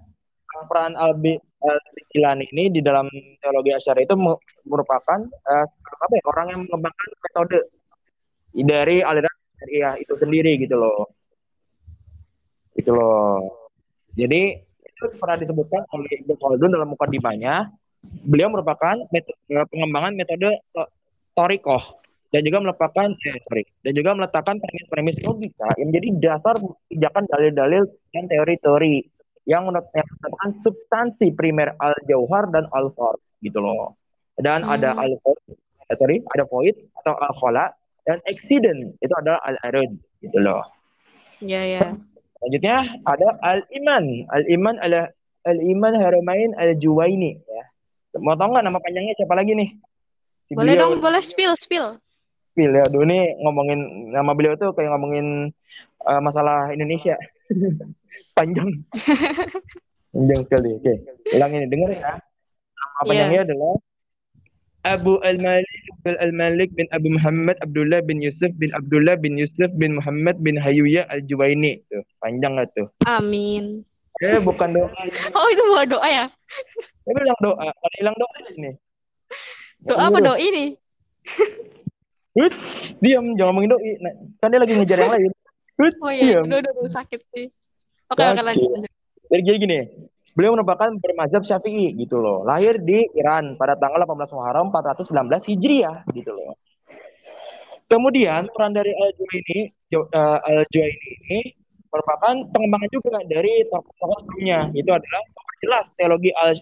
[0.66, 3.06] peran Al-Bakilani ini di dalam
[3.38, 4.16] teologi Asyari itu
[4.66, 5.66] merupakan uh,
[6.02, 7.58] apa ya, orang yang mengembangkan metode
[8.56, 11.12] dari aliran syariah itu sendiri gitu loh.
[12.74, 13.68] Gitu loh.
[14.16, 14.65] Jadi
[14.96, 17.68] itu pernah disebutkan oleh Ibnu Khaldun dalam mukadimahnya,
[18.24, 20.48] beliau merupakan metode, eh, pengembangan metode
[21.36, 22.00] torikoh
[22.32, 26.54] dan juga merupakan eh, sorry, dan juga meletakkan premis-premis logika yang menjadi dasar
[26.88, 27.82] pijakan dalil-dalil
[28.16, 29.04] dan teori-teori
[29.46, 33.94] yang menetapkan substansi primer al-jauhar dan al-fard gitu loh.
[34.40, 34.74] Dan hmm.
[34.80, 37.70] ada al eh, sorry, ada void atau al-khala
[38.08, 39.92] dan accident itu adalah al-arud
[40.24, 40.64] gitu loh.
[41.44, 41.80] Iya, yeah, ya.
[41.84, 42.15] Yeah.
[42.36, 42.76] Selanjutnya
[43.08, 44.04] ada Al-Iman.
[44.28, 45.08] Al-Iman adalah
[45.46, 47.64] Al-Iman Haramain Al-Juwaini ya.
[48.20, 49.70] Mau tahu nggak nama panjangnya siapa lagi nih?
[50.48, 50.96] Si boleh beliau.
[50.96, 52.00] dong, boleh spill, spill.
[52.52, 52.84] Spill ya.
[52.88, 53.80] Dulu nih ngomongin
[54.12, 55.52] nama beliau tuh kayak ngomongin
[56.04, 57.16] uh, masalah Indonesia.
[58.36, 58.68] Panjang.
[60.12, 60.70] Panjang sekali.
[60.80, 60.92] Oke,
[61.36, 62.00] ulang ini dengar ya.
[62.00, 63.04] Nama yeah.
[63.04, 63.72] panjangnya adalah
[64.86, 65.75] Abu Al-Malik
[66.14, 71.02] Al-Malik bin Abu Muhammad Abdullah bin Yusuf bin Abdullah bin Yusuf bin Muhammad bin Hayuya
[71.10, 71.82] Al-Juwaini.
[71.90, 72.86] Tuh panjang gak tuh.
[73.02, 73.82] Amin.
[74.22, 74.88] Eh bukan doa.
[75.34, 76.24] Oh itu bukan doa ya?
[77.02, 77.66] Saya bilang doa.
[77.74, 78.70] Ada hilang doa ini.
[79.82, 80.78] Doa apa doa ini?
[82.38, 82.54] Hut,
[83.02, 83.34] diam.
[83.34, 83.92] Jangan ngomongin doi.
[83.98, 85.32] Nah, kan dia lagi ngejar yang lain.
[85.76, 87.50] Hut, oh iya udah, udah, udah sakit sih.
[88.14, 88.86] Oke oke lanjut.
[89.26, 89.78] Jadi gini
[90.36, 92.44] Beliau merupakan bermazhab Syafi'i gitu loh.
[92.44, 96.60] Lahir di Iran pada tanggal 18 Muharram 419 Hijriah gitu loh.
[97.88, 101.40] Kemudian peran dari Al-Juwaini uh, Al-Juwaini ini
[101.88, 104.68] merupakan pengembangan juga dari tokoh-tokoh sebelumnya.
[104.76, 106.52] Itu adalah memperjelas teologi al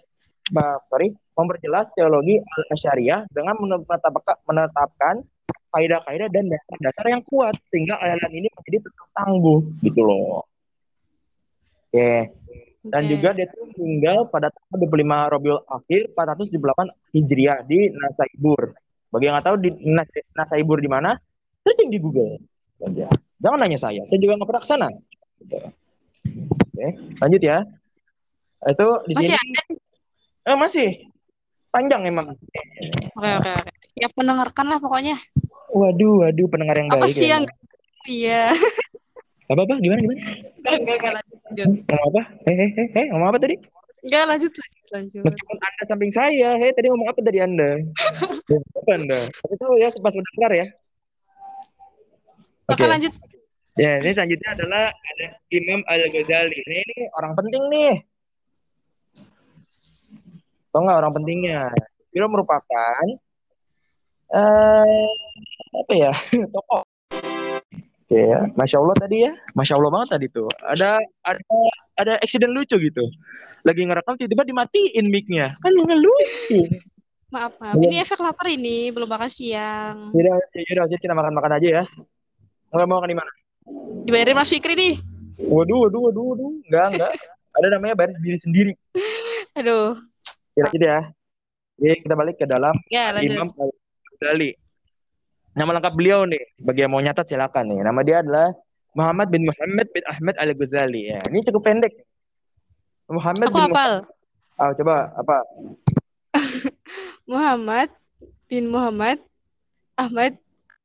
[0.87, 3.59] sorry, memperjelas teologi al-Asyariah dengan
[4.47, 5.25] menetapkan,
[5.75, 10.47] kaidah-kaidah dan dasar-dasar yang kuat sehingga aliran ini menjadi tetap tangguh gitu loh.
[11.91, 12.31] Oke.
[12.85, 13.11] Dan okay.
[13.16, 18.76] juga dia tuh meninggal pada tanggal 25 Rabiul Akhir 478 Hijriah di Nasaibur.
[19.09, 21.16] Bagi yang nggak tahu di Nas Nasaibur di mana,
[21.64, 22.37] searching di Google.
[23.41, 24.89] Jangan nanya saya, saya juga nggak pernah ke sana.
[25.41, 25.57] Gitu.
[26.74, 26.89] Oke,
[27.24, 27.59] lanjut ya.
[28.68, 29.41] Itu di masih sini.
[29.41, 29.62] Ada?
[30.45, 30.89] Eh masih.
[31.72, 32.37] Panjang emang.
[33.16, 33.72] Oke, oke, oke.
[33.97, 35.16] Siap mendengarkan lah pokoknya.
[35.72, 37.11] Waduh, waduh pendengar yang Apa baik.
[37.11, 37.32] Apa sih ya.
[37.41, 37.45] yang
[38.05, 38.43] Iya.
[39.45, 40.20] Apa apa gimana gimana?
[40.64, 41.66] Enggak, lanjut, lanjut.
[41.84, 42.22] Ngomong apa?
[42.49, 43.57] Eh, eh, eh, eh, ngomong apa tadi?
[44.05, 45.22] Enggak, lanjut, lanjut, lanjut.
[45.28, 47.70] Meskipun Anda samping saya, hei tadi ngomong apa tadi Anda?
[48.80, 49.20] apa Anda?
[49.28, 50.66] Tapi tahu ya, pas mendengar ya.
[52.72, 52.88] Oke, okay.
[52.88, 53.12] lanjut.
[53.74, 56.59] Ya, ini selanjutnya adalah ada Imam Al-Ghazali.
[56.62, 57.95] Ini, ini orang penting nih.
[60.72, 61.61] Tahu nggak orang pentingnya?
[62.14, 63.05] Beliau merupakan
[64.30, 65.11] uh,
[65.74, 66.12] apa ya
[66.55, 66.84] tokoh
[68.05, 70.45] Oke ya, masya Allah tadi ya, masya Allah banget tadi tuh.
[70.61, 71.59] Ada ada
[71.97, 73.05] ada accident lucu gitu.
[73.65, 76.69] Lagi ngerekam tiba-tiba dimatiin mic-nya, kan lucu.
[77.33, 80.13] Maaf maaf, ini efek lapar ini, belum makan siang.
[80.13, 81.85] Yaudah, yaudah, jadi kita makan-makan aja ya.
[82.71, 83.31] Nggak mau makan di mana?
[84.05, 84.95] Dibayarin Mas Fikri nih.
[85.41, 87.13] Waduh, waduh, waduh, waduh, enggak, enggak.
[87.57, 88.73] Ada namanya bayar diri sendiri.
[89.57, 89.97] Aduh.
[90.55, 91.09] Gitu ya.
[91.81, 94.55] Jadi kita balik ke dalam ya, Imam Al-Ghazali.
[95.55, 97.81] Nama lengkap beliau nih, bagi yang mau nyatat silakan nih.
[97.87, 98.51] Nama dia adalah
[98.93, 101.15] Muhammad bin Muhammad bin Ahmad Al Ghazali.
[101.15, 101.95] Ya, ini cukup pendek.
[103.07, 103.93] Muhammad Aku bin hafal.
[104.59, 105.37] Ah, coba apa?
[107.31, 107.89] Muhammad
[108.47, 109.23] bin Muhammad
[109.95, 110.35] Ahmad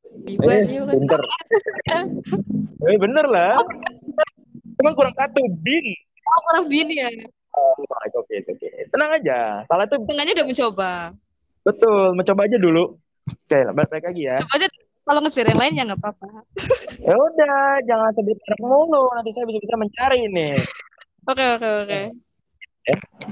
[0.10, 1.22] Eh, Ibn bener.
[2.90, 3.62] eh, bener lah.
[4.74, 5.86] Cuma kurang satu bin.
[6.26, 7.10] Oh, orang bin ya.
[7.54, 8.70] Oh, oke, oke, oke.
[8.90, 9.62] Tenang aja.
[9.70, 10.92] Salah itu Tengahnya udah mencoba.
[11.62, 12.18] betul.
[12.18, 12.98] Mencoba aja dulu.
[13.30, 14.36] Oke, balik lagi ya.
[14.42, 14.68] Coba aja
[15.10, 16.28] kalau ngejar yang lain ya nggak apa-apa.
[17.02, 19.10] Ya udah, jangan merek mulu.
[19.18, 20.54] Nanti saya bisa bisa mencari nih.
[21.26, 22.02] Oke oke oke.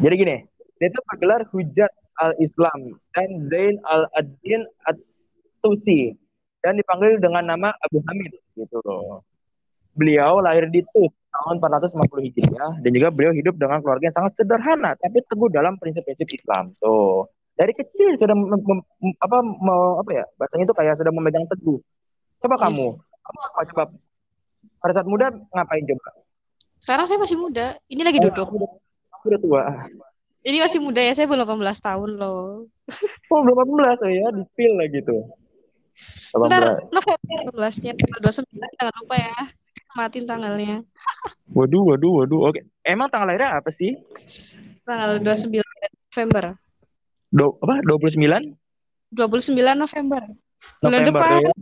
[0.02, 0.38] Jadi gini,
[0.78, 6.14] dia itu bergelar Hujat al-Islam dan Zain al-Adin at-Tusi
[6.66, 9.22] dan dipanggil dengan nama Abu Hamid gitu loh.
[9.98, 14.34] Beliau lahir di Tus tahun 450 Hijriah dan juga beliau hidup dengan keluarga yang sangat
[14.38, 16.74] sederhana tapi teguh dalam prinsip-prinsip Islam.
[16.82, 17.30] Tuh.
[17.58, 18.86] Dari kecil sudah mem- mem-
[19.18, 20.26] apa mau apa ya?
[20.38, 21.82] Bahasanya itu kayak sudah memegang teguh.
[22.38, 22.64] Coba Yes.
[22.70, 23.84] kamu, kamu apa coba
[24.78, 26.10] pada saat muda ngapain coba?
[26.78, 27.74] Sekarang saya masih muda.
[27.90, 28.46] Ini lagi duduk.
[28.46, 28.72] Aku udah,
[29.10, 29.64] aku udah tua.
[30.46, 31.18] Ini masih muda ya.
[31.18, 32.70] Saya belum 18 tahun loh.
[33.34, 35.18] Oh, belum 18 oh ya, di pil lah gitu.
[36.32, 36.46] 18.
[36.48, 39.38] Ntar November 12-nya tanggal 29 jangan lupa ya.
[39.98, 40.76] Matiin tanggalnya.
[41.58, 42.40] Waduh, waduh, waduh.
[42.54, 42.70] Oke.
[42.86, 43.98] Emang tanggal lahirnya apa sih?
[44.86, 45.58] Tanggal 29
[46.14, 46.54] November.
[47.32, 47.84] Do, apa?
[47.84, 48.56] 29
[49.12, 50.22] 29 November.
[50.84, 51.46] Bulan November depan.
[51.46, 51.54] ya.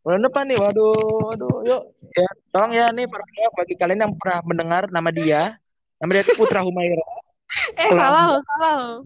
[0.00, 0.58] Bulan depan nih.
[0.58, 0.94] Waduh,
[1.30, 1.56] waduh.
[1.66, 1.82] Yuk,
[2.16, 5.58] ya, tolong ya nih para bagi kalian yang pernah mendengar nama dia.
[6.00, 7.04] Nama dia itu Putra Humaira.
[7.74, 8.98] Eh salah loh, salah loh.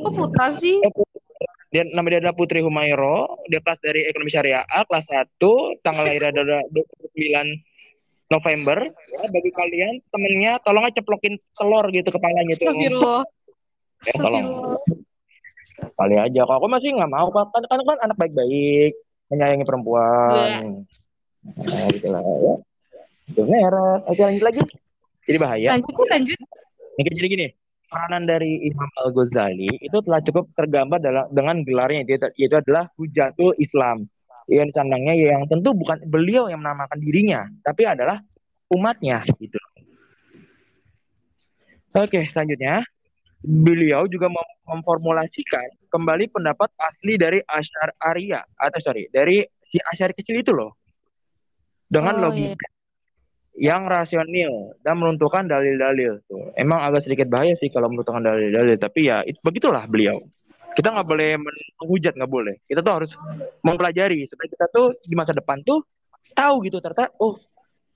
[0.00, 0.80] Kok putra sih?
[1.68, 3.40] Dia nama dia adalah Putri Humairo.
[3.48, 5.36] Dia kelas dari Ekonomi Syariah kelas 1,
[5.84, 8.78] tanggal lahirnya adalah 29 November.
[8.88, 12.56] Ya, bagi kalian temennya tolong aja ceplokin telur gitu kepalanya.
[12.56, 13.24] Astagfirullah.
[14.02, 14.46] Ya, tolong.
[15.94, 16.40] Kali aja.
[16.46, 18.98] Kalau aku masih nggak mau kan kan kan anak baik-baik
[19.30, 20.84] menyayangi perempuan.
[21.42, 22.54] Nah gitu lah ya.
[23.30, 24.60] Itu merah oke lanjut lagi.
[25.26, 25.68] Jadi bahaya.
[25.78, 26.38] Lanjut, lanjut.
[26.98, 27.48] Oke, jadi gini.
[27.92, 32.88] Peranan dari Imam Al Ghazali itu telah cukup tergambar dalam dengan gelarnya yaitu, yaitu adalah
[32.96, 34.08] Hujatul Islam.
[34.48, 38.18] Yang disandangnya yang tentu bukan beliau yang menamakan dirinya tapi adalah
[38.72, 39.60] umatnya gitu.
[41.92, 42.82] Oke selanjutnya
[43.42, 50.14] beliau juga mem- memformulasikan kembali pendapat asli dari Asyar Arya atau sorry dari si Asyari
[50.14, 50.78] kecil itu loh.
[51.92, 52.70] Dengan Oh, logika
[53.52, 56.56] yang rasional dan menentukan dalil-dalil tuh.
[56.56, 60.16] Emang agak sedikit bahaya sih kalau menentukan dalil-dalil tapi ya itu begitulah beliau.
[60.72, 62.54] Kita nggak boleh men- menghujat nggak boleh.
[62.64, 63.10] Kita tuh harus
[63.60, 65.84] mempelajari supaya kita tuh di masa depan tuh
[66.32, 67.36] tahu gitu ternyata oh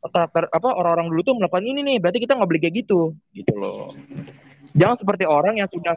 [0.07, 3.53] karakter apa orang-orang dulu tuh melakukan ini nih berarti kita nggak boleh kayak gitu gitu
[3.59, 3.90] loh
[4.77, 5.97] Jangan seperti orang yang sudah,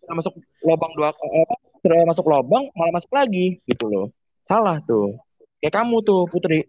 [0.00, 0.32] sudah masuk
[0.64, 1.54] lubang dua apa
[1.84, 4.06] sudah masuk lubang malah masuk lagi gitu loh.
[4.48, 5.20] Salah tuh.
[5.60, 6.64] Kayak kamu tuh Putri.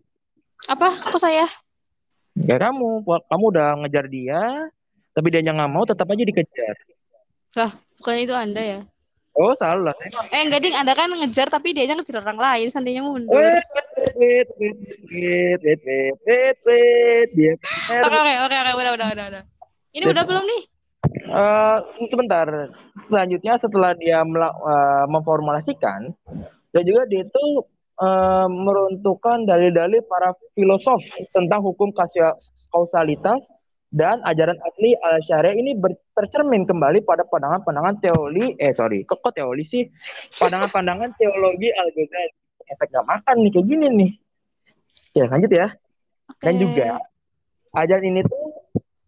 [0.67, 0.91] Apa?
[0.91, 1.47] Kok saya?
[2.37, 4.41] Kayak kamu, kamu udah ngejar dia,
[5.15, 6.75] tapi dia nggak mau tetap aja dikejar.
[7.57, 8.79] Lah, bukannya itu Anda ya?
[9.37, 9.93] Oh, salah.
[9.97, 10.33] Saya...
[10.33, 13.37] Eh, enggak ding, Anda kan ngejar tapi dia ngejar orang lain, santainya mundur.
[13.37, 14.29] Oke,
[18.01, 19.43] oke, oke, udah, udah, udah, udah.
[19.93, 20.61] Ini udah belum nih?
[21.05, 21.77] Eh,
[22.09, 22.47] sebentar.
[23.07, 26.11] Selanjutnya setelah dia eh, memformulasikan
[26.73, 27.45] dan juga dia itu
[28.01, 30.99] eh, meruntuhkan dalil-dalil para filosof
[31.31, 31.93] tentang hukum
[32.73, 33.41] kausalitas
[33.87, 39.23] dan ajaran asli al syariah ini ber- tercermin kembali pada pandangan-pandangan teori eh sorry kok,
[39.23, 39.87] kok teori sih
[40.43, 42.35] pandangan-pandangan teologi al ghazali
[42.67, 44.11] efek gak makan nih kayak gini nih
[45.15, 45.67] ya lanjut ya
[46.43, 46.61] dan Oke.
[46.67, 46.87] juga
[47.79, 48.46] ajaran ini tuh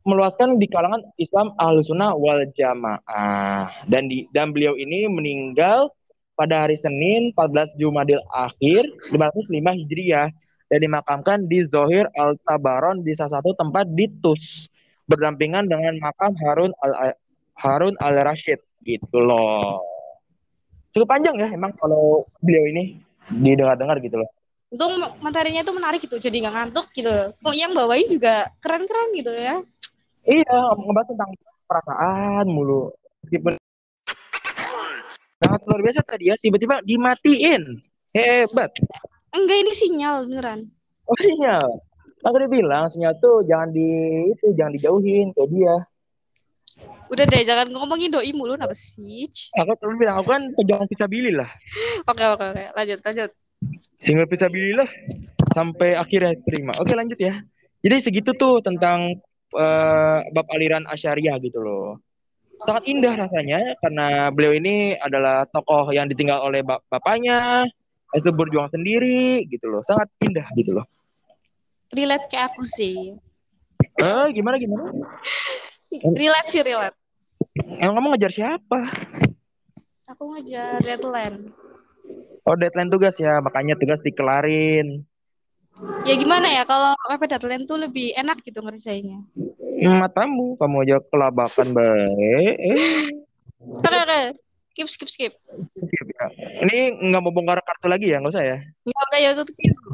[0.08, 5.92] meluaskan di kalangan Islam Ahlussunnah wal Jamaah dan di dan beliau ini meninggal
[6.40, 10.32] pada hari Senin 14 Jumadil Akhir 505 Hijriah
[10.72, 14.72] dan dimakamkan di Zohir Al Tabaron di salah satu tempat di Tus
[15.12, 17.18] berdampingan dengan makam Harun al
[17.60, 19.84] Harun al Rashid gitu loh
[20.96, 24.30] cukup panjang ya emang kalau beliau ini didengar-dengar gitu loh
[24.70, 27.34] Untung materinya itu menarik gitu, jadi nggak ngantuk gitu.
[27.42, 29.66] Kok yang bawain juga keren-keren gitu ya.
[30.30, 31.30] Iya, ngebahas tentang
[31.66, 32.94] perasaan mulu.
[33.26, 33.58] Meskipun
[35.42, 37.82] sangat luar biasa tadi ya, tiba-tiba dimatiin.
[38.14, 38.70] Hebat.
[39.34, 40.70] Enggak ini sinyal beneran.
[41.10, 41.82] Oh sinyal.
[42.22, 43.90] Aku udah bilang sinyal tuh jangan di
[44.30, 45.76] itu jangan dijauhin kayak dia.
[47.10, 49.26] Udah deh, jangan ngomongin doi mulu, kenapa sih?
[49.58, 51.50] Aku selalu bilang aku kan pejuang fisabilillah.
[52.06, 53.30] Oke oke oke, lanjut lanjut.
[53.98, 54.90] Single fisabilillah
[55.58, 56.78] sampai akhirnya terima.
[56.78, 57.42] Oke lanjut ya.
[57.82, 59.18] Jadi segitu tuh tentang
[59.56, 61.98] eh, bab aliran Asyariah gitu loh.
[62.68, 67.64] Sangat indah rasanya karena beliau ini adalah tokoh yang ditinggal oleh bap- bapaknya,
[68.12, 69.82] itu berjuang sendiri gitu loh.
[69.88, 70.86] Sangat indah gitu loh.
[71.90, 73.18] relate kayak aku sih.
[73.98, 74.94] Eh, gimana gimana?
[75.90, 76.98] Relate sih relate.
[77.82, 78.80] Emang kamu ngejar siapa?
[80.06, 81.38] Aku ngejar deadline.
[82.46, 85.06] Oh, deadline tugas ya, makanya tugas dikelarin.
[86.04, 89.24] Ya gimana ya kalau PP deadline tuh lebih enak gitu ngerjainnya.
[89.80, 92.56] Matamu, kamu aja kelabakan baik.
[92.60, 93.08] Eh,
[93.60, 94.22] Oke oke.
[94.76, 95.34] Skip skip skip.
[95.76, 96.26] skip ya.
[96.64, 98.58] Ini nggak mau bongkar kartu lagi ya, nggak usah ya?
[98.88, 99.92] Ya udah ya tutup dulu.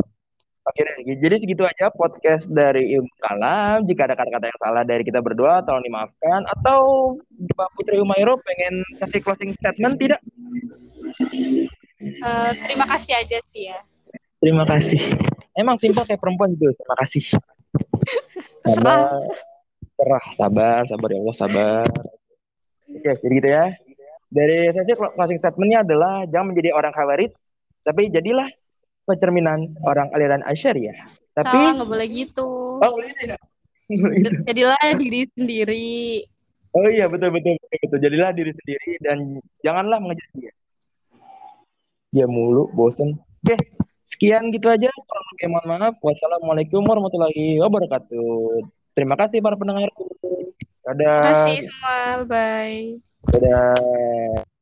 [0.65, 0.81] Oke
[1.21, 3.86] jadi segitu aja podcast dari Ilmu Kalam.
[3.86, 6.41] Jika ada kata-kata yang salah dari kita berdua, tolong dimaafkan.
[6.49, 10.21] Atau Mbak Putri Umairo pengen kasih closing statement tidak?
[12.01, 13.77] Eh, terima kasih aja sih ya.
[14.39, 14.99] Terima kasih.
[15.55, 16.71] Emang simpel kayak perempuan gitu.
[16.75, 17.23] Terima kasih.
[18.65, 19.21] Sabar,
[19.93, 21.86] sabar, sabar, sabar ya Allah, sabar.
[22.89, 23.65] Oke, jadi gitu ya.
[24.33, 27.29] Dari saya sih closing statementnya adalah jangan menjadi orang khawarij,
[27.86, 28.49] tapi jadilah
[29.05, 30.97] pencerminan orang aliran Asyariah.
[31.38, 32.47] Tapi Salah nggak boleh gitu.
[32.81, 33.39] oh boleh tidak?
[34.49, 35.89] Jadilah diri sendiri.
[36.73, 37.99] Oh iya betul betul betul, betul.
[38.01, 39.17] Jadilah diri sendiri dan
[39.61, 40.53] janganlah mengejar dia.
[42.11, 43.19] Dia mulu, bosen.
[43.45, 43.55] Oke,
[44.16, 44.88] sekian gitu aja.
[44.88, 45.95] Kurang lebih mohon maaf.
[45.99, 48.63] Wassalamualaikum warahmatullahi wabarakatuh.
[48.95, 49.91] Terima kasih para pendengar.
[50.88, 50.95] Dadah.
[50.95, 51.99] Terima kasih semua.
[52.24, 53.03] Bye.
[53.36, 54.55] Dadah.